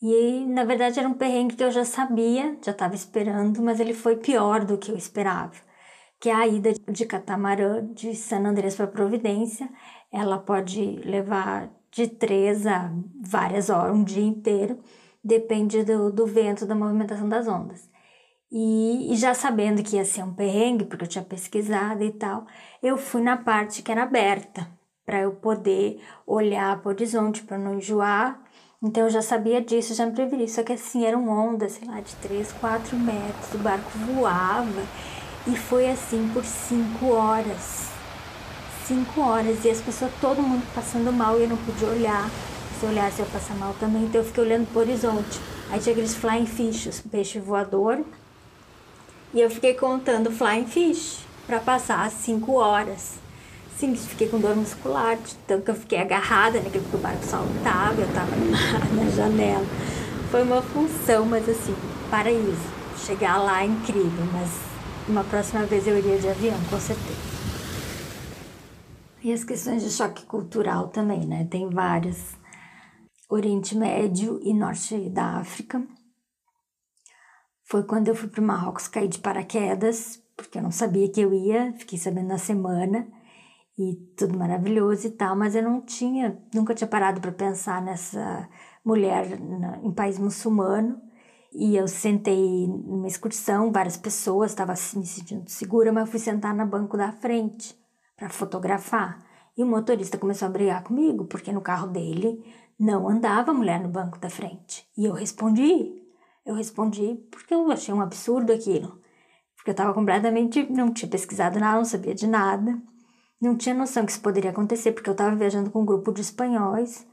E 0.00 0.44
na 0.46 0.64
verdade 0.64 0.98
era 0.98 1.08
um 1.08 1.14
perrengue 1.14 1.56
que 1.56 1.64
eu 1.64 1.70
já 1.70 1.84
sabia, 1.84 2.56
já 2.64 2.72
estava 2.72 2.94
esperando, 2.94 3.62
mas 3.62 3.80
ele 3.80 3.94
foi 3.94 4.16
pior 4.16 4.64
do 4.64 4.78
que 4.78 4.90
eu 4.90 4.96
esperava. 4.96 5.54
Que 6.20 6.30
é 6.30 6.34
a 6.34 6.46
ida 6.46 6.72
de 6.72 7.06
catamarã 7.06 7.84
de 7.92 8.14
San 8.14 8.44
Andrés 8.44 8.76
para 8.76 8.86
Providência. 8.86 9.68
Ela 10.12 10.38
pode 10.38 10.80
levar 11.04 11.70
de 11.90 12.06
três 12.08 12.66
a 12.66 12.92
várias 13.20 13.70
horas, 13.70 13.94
um 13.96 14.04
dia 14.04 14.22
inteiro, 14.22 14.78
depende 15.22 15.82
do, 15.84 16.12
do 16.12 16.26
vento, 16.26 16.66
da 16.66 16.74
movimentação 16.74 17.28
das 17.28 17.48
ondas. 17.48 17.88
E, 18.50 19.12
e, 19.12 19.16
já 19.16 19.34
sabendo 19.34 19.82
que 19.82 19.96
ia 19.96 20.04
ser 20.04 20.22
um 20.22 20.34
perrengue, 20.34 20.84
porque 20.86 21.04
eu 21.04 21.08
tinha 21.08 21.24
pesquisado 21.24 22.02
e 22.02 22.12
tal, 22.12 22.46
eu 22.82 22.96
fui 22.96 23.20
na 23.20 23.36
parte 23.36 23.82
que 23.82 23.92
era 23.92 24.04
aberta, 24.04 24.66
para 25.04 25.20
eu 25.20 25.32
poder 25.36 26.00
olhar 26.26 26.80
para 26.80 26.88
o 26.88 26.92
horizonte, 26.92 27.42
para 27.42 27.58
não 27.58 27.74
enjoar. 27.74 28.42
Então 28.82 29.04
eu 29.04 29.10
já 29.10 29.22
sabia 29.22 29.60
disso, 29.60 29.94
já 29.94 30.06
me 30.06 30.12
preveni. 30.12 30.48
Só 30.48 30.62
que 30.62 30.72
assim, 30.72 31.04
eram 31.04 31.28
ondas, 31.28 31.72
sei 31.72 31.88
lá, 31.88 32.00
de 32.00 32.14
3, 32.16 32.52
4 32.52 32.96
metros, 32.96 33.54
o 33.54 33.58
barco 33.58 33.90
voava. 34.14 34.84
E 35.46 35.56
foi 35.56 35.90
assim 35.90 36.30
por 36.32 36.44
5 36.44 37.06
horas 37.06 37.98
cinco 38.88 39.20
horas 39.20 39.66
e 39.66 39.70
as 39.70 39.82
pessoas, 39.82 40.10
todo 40.18 40.40
mundo 40.40 40.66
passando 40.74 41.12
mal 41.12 41.38
e 41.38 41.42
eu 41.42 41.48
não 41.50 41.58
podia 41.58 41.88
olhar. 41.88 42.30
Se 42.80 42.86
eu 42.86 42.90
olhasse 42.90 43.20
eu 43.20 43.26
ia 43.26 43.32
passar 43.32 43.54
mal 43.56 43.74
também, 43.78 44.04
então 44.04 44.22
eu 44.22 44.24
fiquei 44.24 44.42
olhando 44.42 44.66
pro 44.66 44.80
horizonte. 44.80 45.38
Aí 45.70 45.78
tinha 45.78 45.92
aqueles 45.92 46.14
flying 46.14 46.46
fishes, 46.46 47.02
peixe 47.10 47.38
voador. 47.38 48.02
E 49.34 49.40
eu 49.40 49.50
fiquei 49.50 49.74
contando 49.74 50.30
flying 50.30 50.66
fish 50.66 51.18
para 51.46 51.60
passar 51.60 52.06
as 52.06 52.14
cinco 52.14 52.54
horas. 52.54 53.16
Sim, 53.78 53.94
fiquei 53.94 54.28
com 54.28 54.40
dor 54.40 54.56
muscular, 54.56 55.16
tanto 55.46 55.64
que 55.64 55.70
eu 55.70 55.74
fiquei 55.76 56.00
agarrada, 56.00 56.58
né? 56.60 56.68
O 56.92 56.98
barco 56.98 57.24
saltava, 57.24 58.00
eu 58.00 58.12
tava 58.12 58.34
na 58.92 59.08
janela. 59.08 59.64
Foi 60.32 60.42
uma 60.42 60.60
função, 60.60 61.24
mas 61.24 61.48
assim, 61.48 61.76
paraíso. 62.10 62.58
Chegar 63.06 63.38
lá 63.38 63.62
é 63.62 63.66
incrível, 63.66 64.26
mas 64.32 64.50
uma 65.08 65.22
próxima 65.22 65.64
vez 65.64 65.86
eu 65.86 65.96
iria 65.96 66.18
de 66.18 66.28
avião, 66.28 66.58
com 66.68 66.80
certeza. 66.80 67.20
E 69.22 69.32
as 69.32 69.44
questões 69.44 69.84
de 69.84 69.90
choque 69.90 70.26
cultural 70.26 70.88
também, 70.88 71.24
né? 71.24 71.46
Tem 71.48 71.70
várias. 71.70 72.36
Oriente 73.30 73.76
Médio 73.76 74.40
e 74.42 74.52
Norte 74.52 75.08
da 75.08 75.36
África. 75.36 75.86
Foi 77.62 77.84
quando 77.84 78.08
eu 78.08 78.14
fui 78.16 78.28
para 78.28 78.40
o 78.40 78.44
Marrocos 78.44 78.88
cair 78.88 79.06
de 79.06 79.20
paraquedas, 79.20 80.20
porque 80.36 80.58
eu 80.58 80.62
não 80.62 80.72
sabia 80.72 81.08
que 81.08 81.20
eu 81.20 81.32
ia, 81.32 81.72
fiquei 81.74 81.96
sabendo 81.96 82.26
na 82.26 82.38
semana 82.38 83.06
e 83.78 83.94
tudo 84.16 84.36
maravilhoso 84.36 85.06
e 85.06 85.10
tal, 85.10 85.36
mas 85.36 85.54
eu 85.54 85.62
não 85.62 85.80
tinha, 85.80 86.36
nunca 86.52 86.74
tinha 86.74 86.88
parado 86.88 87.20
para 87.20 87.30
pensar 87.30 87.80
nessa 87.80 88.48
mulher 88.84 89.38
na, 89.38 89.78
em 89.78 89.92
país 89.92 90.18
muçulmano. 90.18 91.00
E 91.52 91.76
eu 91.76 91.86
sentei 91.86 92.66
numa 92.66 93.06
excursão, 93.06 93.72
várias 93.72 93.96
pessoas, 93.96 94.50
estava 94.50 94.72
me 94.72 95.06
sentindo 95.06 95.48
segura, 95.48 95.92
mas 95.92 96.06
eu 96.06 96.10
fui 96.10 96.20
sentar 96.20 96.54
no 96.54 96.66
banco 96.66 96.96
da 96.96 97.12
frente 97.12 97.74
para 98.16 98.28
fotografar. 98.28 99.24
E 99.56 99.62
o 99.62 99.66
motorista 99.66 100.18
começou 100.18 100.46
a 100.46 100.50
brigar 100.50 100.82
comigo, 100.82 101.24
porque 101.24 101.52
no 101.52 101.60
carro 101.60 101.86
dele 101.86 102.44
não 102.78 103.08
andava 103.08 103.54
mulher 103.54 103.80
no 103.80 103.88
banco 103.88 104.18
da 104.18 104.28
frente. 104.28 104.86
E 104.96 105.04
eu 105.04 105.12
respondi. 105.12 106.02
Eu 106.44 106.54
respondi 106.54 107.16
porque 107.30 107.54
eu 107.54 107.70
achei 107.70 107.94
um 107.94 108.00
absurdo 108.00 108.52
aquilo. 108.52 109.00
Porque 109.56 109.70
eu 109.70 109.72
estava 109.72 109.94
completamente. 109.94 110.70
não 110.70 110.92
tinha 110.92 111.10
pesquisado 111.10 111.58
nada, 111.58 111.78
não 111.78 111.84
sabia 111.84 112.14
de 112.14 112.26
nada. 112.26 112.80
Não 113.40 113.56
tinha 113.56 113.74
noção 113.74 114.04
que 114.04 114.12
isso 114.12 114.20
poderia 114.20 114.50
acontecer, 114.50 114.92
porque 114.92 115.08
eu 115.08 115.12
estava 115.12 115.34
viajando 115.36 115.70
com 115.70 115.82
um 115.82 115.86
grupo 115.86 116.12
de 116.12 116.20
espanhóis 116.20 117.06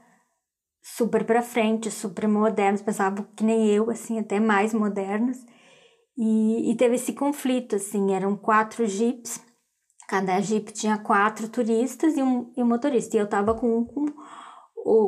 super 0.82 1.24
para 1.24 1.42
frente, 1.42 1.90
super 1.90 2.28
modernos, 2.28 2.82
pensavam 2.82 3.26
que 3.36 3.42
nem 3.42 3.68
eu, 3.68 3.90
assim, 3.90 4.18
até 4.18 4.38
mais 4.38 4.72
modernos. 4.72 5.38
E, 6.16 6.70
e 6.70 6.76
teve 6.76 6.94
esse 6.94 7.12
conflito, 7.12 7.76
assim, 7.76 8.14
eram 8.14 8.36
quatro 8.36 8.86
jipes 8.86 9.40
Cada 10.06 10.40
jeep 10.40 10.72
tinha 10.72 10.96
quatro 10.98 11.48
turistas 11.48 12.16
e 12.16 12.22
um, 12.22 12.52
e 12.56 12.62
um 12.62 12.66
motorista. 12.66 13.16
E 13.16 13.20
eu 13.20 13.28
tava 13.28 13.54
com, 13.54 13.84
com, 13.84 14.06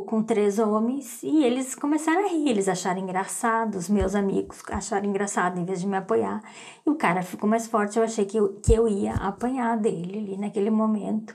com 0.07 0.23
três 0.25 0.59
homens 0.59 1.23
e 1.23 1.45
eles 1.45 1.75
começaram 1.75 2.25
a 2.25 2.29
rir, 2.29 2.49
eles 2.49 2.69
acharam 2.69 3.01
engraçado, 3.01 3.77
os 3.77 3.89
meus 3.89 4.15
amigos 4.15 4.61
acharam 4.71 5.07
engraçado 5.07 5.59
em 5.59 5.65
vez 5.65 5.81
de 5.81 5.87
me 5.87 5.97
apoiar. 5.97 6.43
E 6.85 6.91
o 6.91 6.97
cara 6.97 7.23
ficou 7.23 7.49
mais 7.49 7.69
forte, 7.69 7.97
eu 7.97 8.03
achei 8.05 8.25
que 8.25 8.37
eu, 8.37 8.55
que 8.61 8.73
eu 8.73 8.89
ia 8.89 9.15
apanhar 9.15 9.77
dele 9.79 10.19
ali 10.19 10.37
naquele 10.37 10.71
momento. 10.71 11.35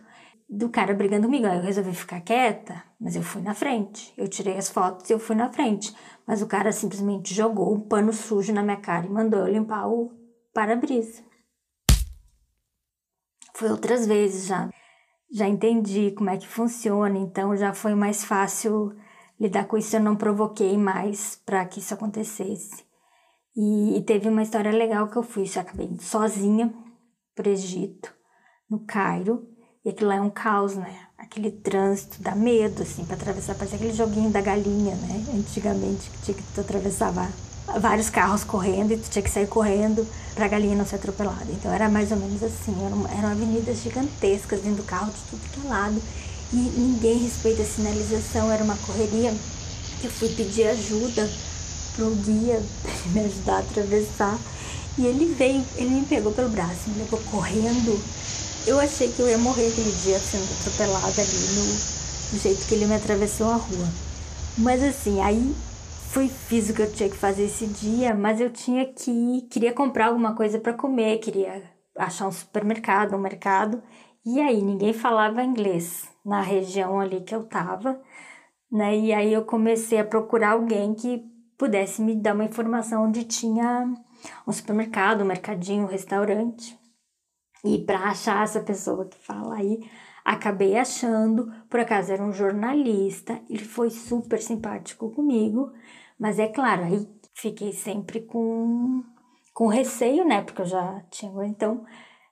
do 0.49 0.69
cara 0.69 0.93
brigando 0.93 1.25
comigo. 1.25 1.47
Aí 1.47 1.57
eu 1.57 1.63
resolvi 1.63 1.93
ficar 1.93 2.21
quieta, 2.21 2.83
mas 2.99 3.15
eu 3.15 3.23
fui 3.23 3.41
na 3.41 3.53
frente. 3.53 4.13
Eu 4.17 4.27
tirei 4.27 4.57
as 4.57 4.69
fotos 4.69 5.09
e 5.09 5.13
eu 5.13 5.19
fui 5.19 5.35
na 5.35 5.49
frente. 5.51 5.95
Mas 6.27 6.41
o 6.41 6.47
cara 6.47 6.71
simplesmente 6.71 7.33
jogou 7.33 7.73
um 7.73 7.79
pano 7.79 8.13
sujo 8.13 8.53
na 8.53 8.61
minha 8.61 8.77
cara 8.77 9.05
e 9.05 9.09
mandou 9.09 9.39
eu 9.39 9.53
limpar 9.53 9.87
o 9.87 10.11
para-brisa. 10.53 11.23
Foi 13.55 13.69
outras 13.69 14.05
vezes 14.05 14.47
já. 14.47 14.69
Já 15.33 15.47
entendi 15.47 16.11
como 16.11 16.29
é 16.29 16.37
que 16.37 16.47
funciona, 16.47 17.17
então 17.17 17.57
já 17.57 17.73
foi 17.73 17.95
mais 17.95 18.23
fácil 18.23 18.95
lidar 19.39 19.65
com 19.65 19.75
isso. 19.75 19.95
Eu 19.95 19.99
não 19.99 20.15
provoquei 20.15 20.77
mais 20.77 21.35
para 21.43 21.65
que 21.65 21.79
isso 21.79 21.91
acontecesse. 21.91 22.85
E, 23.55 23.97
e, 23.97 24.01
teve 24.03 24.29
uma 24.29 24.43
história 24.43 24.71
legal 24.71 25.07
que 25.07 25.17
eu 25.17 25.23
fui, 25.23 25.43
eu 25.43 25.61
acabei 25.61 25.89
sozinha 25.99 26.71
para 27.35 27.49
Egito, 27.49 28.13
no 28.69 28.85
Cairo, 28.85 29.47
e 29.83 29.89
aquilo 29.89 30.09
lá 30.09 30.15
é 30.15 30.21
um 30.21 30.29
caos, 30.29 30.75
né? 30.75 31.07
Aquele 31.17 31.51
trânsito 31.51 32.21
dá 32.21 32.35
medo, 32.35 32.83
assim, 32.83 33.03
para 33.05 33.15
atravessar. 33.15 33.55
Parece 33.55 33.75
aquele 33.75 33.93
joguinho 33.93 34.31
da 34.31 34.41
galinha, 34.41 34.95
né? 34.95 35.25
Antigamente, 35.35 36.09
que 36.11 36.21
tinha 36.23 36.37
que 36.37 36.43
tu 36.53 36.61
atravessava 36.61 37.27
vários 37.79 38.09
carros 38.09 38.43
correndo 38.43 38.91
e 38.91 38.97
tu 38.97 39.09
tinha 39.09 39.23
que 39.23 39.29
sair 39.29 39.47
correndo 39.47 40.07
para 40.35 40.45
a 40.45 40.47
galinha 40.47 40.75
não 40.75 40.85
ser 40.85 40.95
atropelada. 40.95 41.47
Então 41.49 41.71
era 41.71 41.89
mais 41.89 42.11
ou 42.11 42.17
menos 42.17 42.41
assim, 42.43 42.75
eram, 42.85 43.07
eram 43.17 43.29
avenidas 43.29 43.81
gigantescas, 43.81 44.61
vindo 44.61 44.83
carro 44.83 45.11
de 45.11 45.19
tudo 45.29 45.49
que 45.51 45.65
é 45.65 45.69
lado. 45.69 46.01
E 46.51 46.55
ninguém 46.55 47.17
respeita 47.17 47.63
a 47.63 47.65
sinalização, 47.65 48.51
era 48.51 48.63
uma 48.63 48.77
correria. 48.77 49.33
Eu 50.03 50.11
fui 50.11 50.29
pedir 50.29 50.67
ajuda 50.67 51.29
pro 51.95 52.11
guia 52.15 52.61
para 52.81 52.91
me 53.11 53.19
ajudar 53.21 53.55
a 53.55 53.59
atravessar. 53.59 54.37
E 54.97 55.05
ele 55.05 55.33
veio, 55.33 55.63
ele 55.75 55.89
me 55.89 56.05
pegou 56.05 56.31
pelo 56.31 56.49
braço, 56.49 56.89
me 56.89 56.99
levou 56.99 57.19
correndo 57.31 57.99
eu 58.65 58.79
achei 58.79 59.11
que 59.11 59.19
eu 59.19 59.27
ia 59.27 59.37
morrer 59.37 59.67
aquele 59.67 59.91
dia 59.91 60.17
sendo 60.17 60.47
atropelada 60.53 61.21
ali 61.21 61.47
no, 61.55 61.65
do 62.31 62.41
jeito 62.41 62.65
que 62.65 62.75
ele 62.75 62.85
me 62.85 62.95
atravessou 62.95 63.49
a 63.49 63.55
rua. 63.55 63.89
Mas 64.57 64.81
assim, 64.81 65.19
aí 65.21 65.53
fui, 66.13 66.29
fiz 66.29 66.69
o 66.69 66.75
que 66.75 66.83
eu 66.83 66.91
tinha 66.91 67.09
que 67.09 67.17
fazer 67.17 67.45
esse 67.45 67.65
dia, 67.65 68.13
mas 68.13 68.39
eu 68.39 68.51
tinha 68.51 68.85
que 68.85 69.47
queria 69.49 69.73
comprar 69.73 70.07
alguma 70.07 70.35
coisa 70.35 70.59
para 70.59 70.71
comer, 70.71 71.17
queria 71.17 71.63
achar 71.97 72.27
um 72.27 72.31
supermercado, 72.31 73.15
um 73.15 73.19
mercado. 73.19 73.81
E 74.23 74.39
aí 74.39 74.61
ninguém 74.61 74.93
falava 74.93 75.43
inglês 75.43 76.07
na 76.23 76.39
região 76.39 76.99
ali 76.99 77.21
que 77.21 77.33
eu 77.33 77.43
tava, 77.45 77.99
né? 78.71 78.95
E 78.95 79.11
aí 79.11 79.33
eu 79.33 79.43
comecei 79.43 79.99
a 79.99 80.05
procurar 80.05 80.51
alguém 80.51 80.93
que 80.93 81.25
pudesse 81.57 81.99
me 81.99 82.15
dar 82.15 82.35
uma 82.35 82.45
informação 82.45 83.05
onde 83.05 83.23
tinha 83.23 83.91
um 84.47 84.51
supermercado, 84.51 85.21
um 85.21 85.25
mercadinho, 85.25 85.83
um 85.83 85.87
restaurante. 85.87 86.77
E 87.65 87.79
para 87.79 87.99
achar 87.99 88.43
essa 88.43 88.59
pessoa 88.61 89.05
que 89.05 89.17
fala 89.17 89.55
aí, 89.55 89.79
acabei 90.23 90.77
achando, 90.77 91.51
por 91.69 91.79
acaso 91.79 92.11
era 92.13 92.23
um 92.23 92.31
jornalista, 92.31 93.41
ele 93.49 93.65
foi 93.65 93.89
super 93.89 94.39
simpático 94.39 95.09
comigo, 95.11 95.71
mas 96.23 96.39
é 96.39 96.47
claro, 96.47 96.85
aí 96.85 97.05
fiquei 97.33 97.73
sempre 97.73 98.21
com, 98.21 99.03
com 99.53 99.67
receio, 99.67 100.23
né? 100.23 100.41
Porque 100.41 100.61
eu 100.61 100.65
já 100.65 101.03
tinha. 101.11 101.45
Então, 101.45 101.83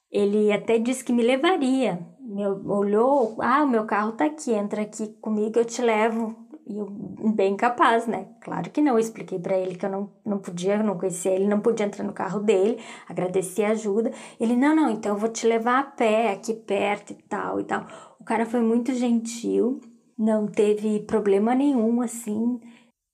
ele 0.10 0.50
até 0.50 0.80
disse 0.80 1.04
que 1.04 1.12
me 1.12 1.22
levaria. 1.22 2.00
Meu, 2.22 2.66
olhou, 2.70 3.36
ah, 3.42 3.66
o 3.66 3.68
meu 3.68 3.84
carro 3.84 4.14
tá 4.14 4.24
aqui, 4.24 4.54
entra 4.54 4.84
aqui 4.84 5.08
comigo, 5.20 5.60
eu 5.60 5.66
te 5.66 5.82
levo 5.82 6.34
e 6.66 6.78
eu, 6.78 6.88
bem 7.36 7.58
capaz, 7.58 8.08
né? 8.08 8.30
Claro 8.40 8.70
que 8.70 8.82
não, 8.82 8.94
eu 8.94 9.00
expliquei 9.00 9.38
para 9.38 9.58
ele 9.58 9.76
que 9.76 9.86
eu 9.86 9.90
não, 9.90 10.10
não 10.26 10.38
podia, 10.38 10.82
não 10.82 10.98
conhecia 10.98 11.34
ele, 11.34 11.46
não 11.46 11.60
podia 11.60 11.86
entrar 11.86 12.06
no 12.06 12.14
carro 12.14 12.40
dele, 12.40 12.80
agradeci 13.10 13.62
a 13.62 13.72
ajuda. 13.72 14.10
Ele, 14.40 14.56
não, 14.56 14.74
não, 14.74 14.90
então 14.90 15.16
eu 15.16 15.20
vou 15.20 15.28
te 15.28 15.46
levar 15.46 15.80
a 15.80 15.84
pé 15.84 16.32
aqui 16.32 16.54
perto 16.54 17.12
e 17.12 17.16
tal 17.16 17.60
e 17.60 17.66
tal. 17.66 17.86
O 18.22 18.24
cara 18.24 18.46
foi 18.46 18.62
muito 18.62 18.94
gentil, 18.94 19.82
não 20.18 20.48
teve 20.48 21.02
problema 21.02 21.54
nenhum, 21.54 22.02
assim. 22.02 22.58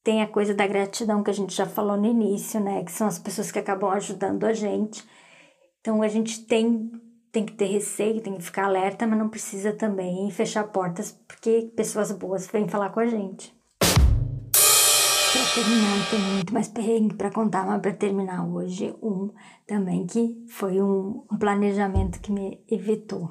Tem 0.07 0.21
a 0.21 0.27
coisa 0.27 0.53
da 0.53 0.65
gratidão 0.65 1.21
que 1.21 1.29
a 1.29 1.33
gente 1.33 1.53
já 1.53 1.65
falou 1.65 1.97
no 1.97 2.05
início, 2.05 2.61
né? 2.61 2.81
Que 2.81 2.93
são 2.93 3.07
as 3.07 3.19
pessoas 3.19 3.51
que 3.51 3.59
acabam 3.59 3.91
ajudando 3.91 4.45
a 4.45 4.53
gente. 4.53 5.03
Então 5.81 6.01
a 6.01 6.07
gente 6.07 6.45
tem 6.45 6.89
tem 7.29 7.45
que 7.45 7.51
ter 7.51 7.65
receio, 7.65 8.21
tem 8.21 8.37
que 8.37 8.41
ficar 8.41 8.67
alerta, 8.67 9.05
mas 9.05 9.19
não 9.19 9.27
precisa 9.27 9.73
também 9.73 10.31
fechar 10.31 10.63
portas, 10.63 11.11
porque 11.27 11.73
pessoas 11.75 12.09
boas 12.13 12.47
vêm 12.47 12.69
falar 12.69 12.91
com 12.91 13.01
a 13.01 13.05
gente. 13.05 13.53
Para 14.61 15.45
terminar, 15.53 16.09
tem 16.09 16.19
muito 16.21 16.53
mais 16.53 16.69
perrengue 16.69 17.15
para 17.15 17.29
contar, 17.29 17.65
mas 17.65 17.81
para 17.81 17.91
terminar 17.91 18.47
hoje, 18.47 18.95
um 19.03 19.29
também 19.67 20.07
que 20.07 20.41
foi 20.47 20.81
um, 20.81 21.25
um 21.29 21.37
planejamento 21.37 22.21
que 22.21 22.31
me 22.31 22.63
evitou. 22.69 23.29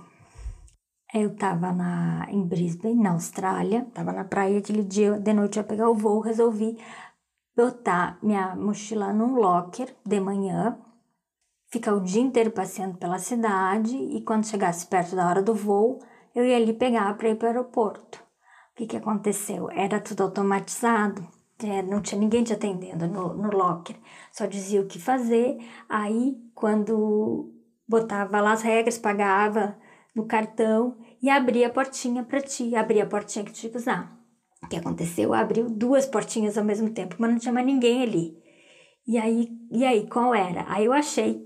Eu 1.19 1.33
estava 1.33 1.73
na, 1.73 2.27
em 2.29 2.47
Brisbane, 2.47 3.03
na 3.03 3.13
Austrália, 3.13 3.87
estava 3.89 4.13
na 4.13 4.23
praia 4.23 4.59
aquele 4.59 4.85
dia, 4.85 5.19
de 5.19 5.33
noite 5.33 5.57
ia 5.57 5.65
pegar 5.65 5.89
o 5.89 5.95
voo, 5.95 6.21
resolvi 6.21 6.77
botar 7.57 8.19
minha 8.23 8.55
mochila 8.55 9.15
num 9.15 9.35
locker 9.35 9.97
de 10.05 10.21
manhã 10.21 10.79
ficar 11.69 11.95
o 11.95 12.03
dia 12.03 12.21
inteiro 12.21 12.51
passeando 12.51 12.99
pela 12.99 13.19
cidade 13.19 13.97
e 13.97 14.21
quando 14.25 14.47
chegasse 14.47 14.87
perto 14.87 15.17
da 15.17 15.27
hora 15.27 15.43
do 15.43 15.55
voo, 15.55 16.01
eu 16.35 16.45
ia 16.45 16.57
ali 16.57 16.75
pegar 16.75 17.17
para 17.17 17.31
ir 17.31 17.37
para 17.37 17.47
o 17.47 17.49
aeroporto. 17.49 18.19
O 18.73 18.77
que, 18.77 18.87
que 18.87 18.97
aconteceu? 18.99 19.71
Era 19.71 19.99
tudo 19.99 20.23
automatizado, 20.23 21.27
é, 21.65 21.81
não 21.81 22.03
tinha 22.03 22.21
ninguém 22.21 22.45
te 22.45 22.53
atendendo 22.53 23.07
no, 23.09 23.33
no 23.33 23.57
locker, 23.57 23.97
só 24.31 24.45
dizia 24.45 24.83
o 24.83 24.87
que 24.87 24.99
fazer. 24.99 25.57
Aí, 25.89 26.37
quando 26.55 27.55
botava 27.89 28.39
lá 28.43 28.53
as 28.53 28.61
regras, 28.61 28.99
pagava 28.99 29.79
no 30.15 30.27
cartão 30.27 31.06
e 31.23 31.31
abria 31.31 31.69
a 31.69 31.71
portinha 31.71 32.23
para 32.23 32.41
ti, 32.41 32.75
abria 32.75 33.05
a 33.05 33.07
portinha 33.07 33.45
que 33.45 33.53
tinha 33.53 33.71
que 33.71 33.79
usar. 33.79 34.17
O 34.63 34.69
que 34.69 34.77
aconteceu? 34.77 35.33
Abriu 35.35 35.69
duas 35.71 36.07
portinhas 36.07 36.57
ao 36.57 36.65
mesmo 36.65 36.91
tempo, 36.91 37.17
mas 37.19 37.31
não 37.31 37.39
tinha 37.39 37.53
mais 37.53 37.67
ninguém 37.67 38.03
ali. 38.03 38.37
E 39.07 39.19
aí, 39.19 39.49
e 39.71 39.85
aí, 39.85 40.07
qual 40.09 40.35
era? 40.35 40.65
Aí 40.69 40.85
eu 40.85 40.93
achei 40.93 41.45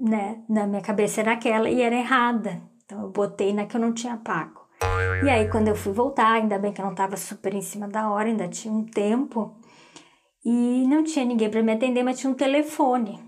né, 0.00 0.42
na 0.48 0.66
minha 0.66 0.80
cabeça 0.80 1.20
era 1.20 1.32
aquela 1.32 1.68
e 1.68 1.82
era 1.82 1.94
errada. 1.94 2.62
Então 2.84 3.02
eu 3.02 3.10
botei 3.10 3.52
na 3.52 3.66
que 3.66 3.76
eu 3.76 3.80
não 3.80 3.92
tinha 3.92 4.16
pago. 4.16 4.60
E 5.24 5.28
aí 5.28 5.48
quando 5.50 5.68
eu 5.68 5.76
fui 5.76 5.92
voltar, 5.92 6.32
ainda 6.32 6.58
bem 6.58 6.72
que 6.72 6.80
eu 6.80 6.84
não 6.84 6.92
estava 6.92 7.16
super 7.16 7.54
em 7.54 7.60
cima 7.60 7.86
da 7.86 8.10
hora, 8.10 8.28
ainda 8.28 8.48
tinha 8.48 8.72
um 8.72 8.84
tempo. 8.84 9.54
E 10.42 10.86
não 10.88 11.04
tinha 11.04 11.24
ninguém 11.24 11.50
para 11.50 11.62
me 11.62 11.72
atender, 11.72 12.02
mas 12.02 12.18
tinha 12.18 12.30
um 12.30 12.34
telefone. 12.34 13.20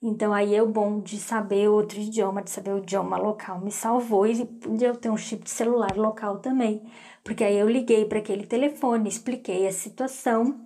Então 0.00 0.32
aí 0.32 0.54
eu, 0.54 0.66
bom 0.68 1.00
de 1.00 1.18
saber 1.18 1.68
outro 1.68 1.98
idioma, 1.98 2.42
de 2.42 2.50
saber 2.50 2.72
o 2.72 2.78
idioma 2.78 3.16
local, 3.16 3.60
me 3.60 3.72
salvou 3.72 4.26
e 4.26 4.44
de 4.44 4.84
eu 4.84 4.94
ter 4.94 5.10
um 5.10 5.16
chip 5.16 5.42
de 5.42 5.50
celular 5.50 5.96
local 5.96 6.38
também. 6.38 6.82
Porque 7.24 7.42
aí 7.42 7.56
eu 7.58 7.68
liguei 7.68 8.04
para 8.04 8.18
aquele 8.20 8.46
telefone, 8.46 9.08
expliquei 9.08 9.66
a 9.66 9.72
situação, 9.72 10.60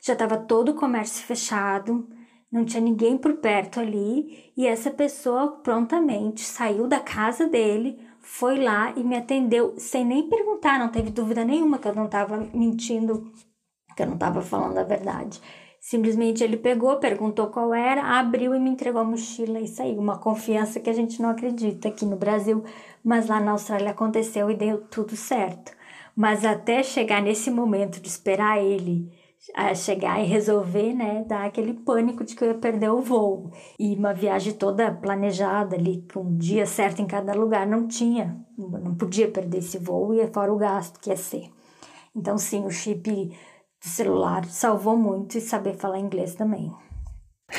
já 0.00 0.14
estava 0.14 0.38
todo 0.38 0.70
o 0.70 0.74
comércio 0.74 1.22
fechado, 1.24 2.08
não 2.50 2.64
tinha 2.64 2.80
ninguém 2.80 3.18
por 3.18 3.34
perto 3.36 3.78
ali 3.78 4.52
e 4.56 4.66
essa 4.66 4.90
pessoa 4.90 5.58
prontamente 5.58 6.40
saiu 6.40 6.88
da 6.88 6.98
casa 6.98 7.46
dele, 7.46 8.00
foi 8.20 8.58
lá 8.58 8.92
e 8.96 9.04
me 9.04 9.16
atendeu 9.16 9.74
sem 9.76 10.04
nem 10.04 10.28
perguntar, 10.30 10.78
não 10.78 10.88
teve 10.88 11.10
dúvida 11.10 11.44
nenhuma 11.44 11.78
que 11.78 11.88
eu 11.88 11.94
não 11.94 12.06
estava 12.06 12.38
mentindo, 12.54 13.30
que 13.94 14.02
eu 14.02 14.06
não 14.06 14.14
estava 14.14 14.40
falando 14.40 14.78
a 14.78 14.82
verdade. 14.82 15.40
Simplesmente 15.80 16.42
ele 16.42 16.56
pegou, 16.56 16.96
perguntou 16.96 17.46
qual 17.48 17.72
era, 17.72 18.18
abriu 18.18 18.54
e 18.54 18.60
me 18.60 18.70
entregou 18.70 19.00
a 19.00 19.04
mochila 19.04 19.60
e 19.60 19.68
saiu. 19.68 19.98
Uma 19.98 20.18
confiança 20.18 20.80
que 20.80 20.90
a 20.90 20.92
gente 20.92 21.22
não 21.22 21.30
acredita 21.30 21.88
aqui 21.88 22.04
no 22.04 22.16
Brasil, 22.16 22.64
mas 23.02 23.28
lá 23.28 23.40
na 23.40 23.52
Austrália 23.52 23.90
aconteceu 23.90 24.50
e 24.50 24.56
deu 24.56 24.82
tudo 24.82 25.16
certo. 25.16 25.72
Mas 26.16 26.44
até 26.44 26.82
chegar 26.82 27.22
nesse 27.22 27.50
momento 27.50 28.00
de 28.00 28.08
esperar 28.08 28.62
ele 28.62 29.10
a 29.54 29.74
chegar 29.74 30.20
e 30.20 30.26
resolver, 30.26 30.92
né, 30.92 31.24
dar 31.26 31.46
aquele 31.46 31.72
pânico 31.72 32.24
de 32.24 32.34
que 32.34 32.42
eu 32.42 32.48
ia 32.48 32.54
perder 32.54 32.90
o 32.90 33.00
voo. 33.00 33.50
E 33.78 33.94
uma 33.94 34.12
viagem 34.12 34.52
toda 34.52 34.92
planejada 34.92 35.76
ali, 35.76 36.04
com 36.12 36.20
um 36.20 36.36
dia 36.36 36.66
certo 36.66 37.00
em 37.00 37.06
cada 37.06 37.32
lugar, 37.32 37.66
não 37.66 37.86
tinha, 37.86 38.36
não 38.56 38.94
podia 38.94 39.30
perder 39.30 39.58
esse 39.58 39.78
voo 39.78 40.12
e 40.12 40.26
fora 40.28 40.52
o 40.52 40.58
gasto 40.58 41.00
que 41.00 41.10
ia 41.10 41.16
ser. 41.16 41.50
Então, 42.14 42.36
sim, 42.36 42.64
o 42.64 42.70
chip 42.70 43.32
do 43.82 43.88
celular 43.88 44.44
salvou 44.46 44.96
muito 44.96 45.38
e 45.38 45.40
saber 45.40 45.76
falar 45.76 45.98
inglês 45.98 46.34
também. 46.34 46.72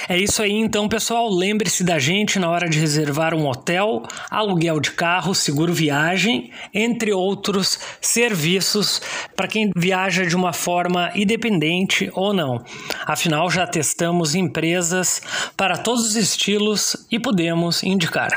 É 0.08 0.15
isso 0.15 0.43
aí, 0.43 0.51
então, 0.51 0.88
pessoal. 0.88 1.27
Lembre-se 1.27 1.84
da 1.84 1.97
gente 1.97 2.38
na 2.38 2.47
hora 2.47 2.69
de 2.69 2.79
reservar 2.79 3.34
um 3.34 3.47
hotel, 3.47 4.03
aluguel 4.29 4.79
de 4.79 4.91
carro, 4.91 5.34
seguro 5.34 5.73
viagem, 5.73 6.51
entre 6.71 7.12
outros 7.12 7.79
serviços 7.99 9.01
para 9.36 9.47
quem 9.47 9.71
viaja 9.75 10.23
de 10.25 10.36
uma 10.36 10.53
forma 10.53 11.12
independente 11.15 12.12
ou 12.13 12.34
não. 12.34 12.63
Afinal, 13.03 13.49
já 13.49 13.65
testamos 13.65 14.36
empresas 14.36 15.23
para 15.58 15.75
todos 15.75 16.05
os 16.05 16.15
estilos 16.15 17.08
e 17.12 17.19
podemos 17.19 17.82
indicar. 17.82 18.29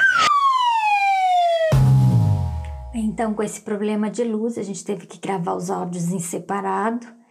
Então, 2.94 3.34
com 3.34 3.42
esse 3.42 3.60
problema 3.60 4.10
de 4.10 4.24
luz, 4.24 4.56
a 4.56 4.62
gente 4.62 4.82
teve 4.82 5.06
que 5.06 5.18
gravar 5.18 5.54
os 5.54 5.70
áudios 5.70 6.10
em 6.10 6.18
separado. 6.18 7.21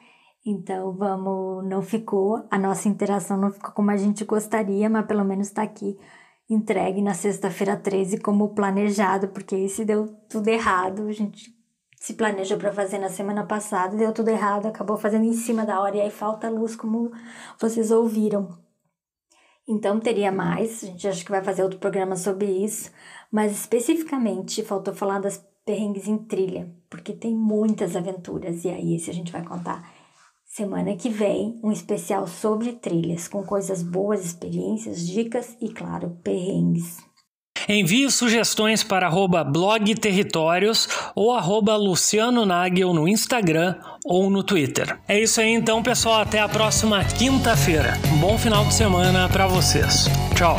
Então, 0.45 0.91
vamos, 0.93 1.63
não 1.67 1.81
ficou, 1.81 2.45
a 2.49 2.57
nossa 2.57 2.87
interação 2.87 3.37
não 3.37 3.51
ficou 3.51 3.71
como 3.71 3.91
a 3.91 3.97
gente 3.97 4.25
gostaria, 4.25 4.89
mas 4.89 5.05
pelo 5.05 5.23
menos 5.23 5.47
está 5.47 5.61
aqui 5.61 5.97
entregue 6.53 7.01
na 7.01 7.13
sexta-feira 7.13 7.77
13 7.77 8.19
como 8.19 8.53
planejado, 8.53 9.29
porque 9.29 9.55
esse 9.55 9.85
deu 9.85 10.07
tudo 10.29 10.49
errado. 10.49 11.07
A 11.07 11.13
gente 11.13 11.55
se 11.95 12.13
planejou 12.13 12.57
para 12.57 12.73
fazer 12.73 12.97
na 12.97 13.09
semana 13.09 13.45
passada, 13.45 13.95
deu 13.95 14.11
tudo 14.13 14.29
errado, 14.29 14.65
acabou 14.65 14.97
fazendo 14.97 15.23
em 15.23 15.33
cima 15.33 15.65
da 15.65 15.79
hora 15.79 15.95
e 15.95 16.01
aí 16.01 16.11
falta 16.11 16.49
luz, 16.49 16.75
como 16.75 17.11
vocês 17.59 17.91
ouviram. 17.91 18.59
Então 19.67 19.99
teria 19.99 20.31
mais, 20.31 20.83
a 20.83 20.87
gente 20.87 21.07
acha 21.07 21.23
que 21.23 21.31
vai 21.31 21.43
fazer 21.43 21.63
outro 21.63 21.79
programa 21.79 22.15
sobre 22.15 22.47
isso, 22.47 22.91
mas 23.31 23.51
especificamente 23.53 24.63
faltou 24.63 24.93
falar 24.93 25.19
das 25.19 25.37
perrengues 25.63 26.07
em 26.07 26.17
trilha, 26.17 26.69
porque 26.89 27.13
tem 27.13 27.33
muitas 27.35 27.95
aventuras 27.95 28.65
e 28.65 28.69
aí 28.69 28.95
esse 28.95 29.09
a 29.09 29.13
gente 29.13 29.31
vai 29.31 29.45
contar 29.45 30.00
semana 30.51 30.97
que 30.97 31.09
vem, 31.09 31.57
um 31.63 31.71
especial 31.71 32.27
sobre 32.27 32.73
trilhas, 32.73 33.27
com 33.27 33.41
coisas 33.41 33.81
boas, 33.81 34.25
experiências, 34.25 35.07
dicas 35.07 35.55
e 35.61 35.69
claro, 35.69 36.17
perrengues. 36.21 36.97
Envie 37.69 38.09
sugestões 38.11 38.83
para 38.83 39.05
arroba 39.05 39.43
blog 39.43 39.95
territórios 39.95 40.89
ou 41.15 41.31
arroba 41.31 41.77
Luciano 41.77 42.45
Nagel 42.45 42.93
no 42.93 43.07
Instagram 43.07 43.75
ou 44.03 44.29
no 44.29 44.43
Twitter. 44.43 44.99
É 45.07 45.17
isso 45.17 45.39
aí 45.39 45.53
então, 45.53 45.81
pessoal. 45.81 46.21
Até 46.21 46.39
a 46.39 46.49
próxima 46.49 47.03
quinta-feira. 47.05 47.93
Um 48.13 48.17
bom 48.17 48.37
final 48.37 48.65
de 48.65 48.73
semana 48.73 49.29
para 49.29 49.47
vocês. 49.47 50.07
Tchau. 50.35 50.57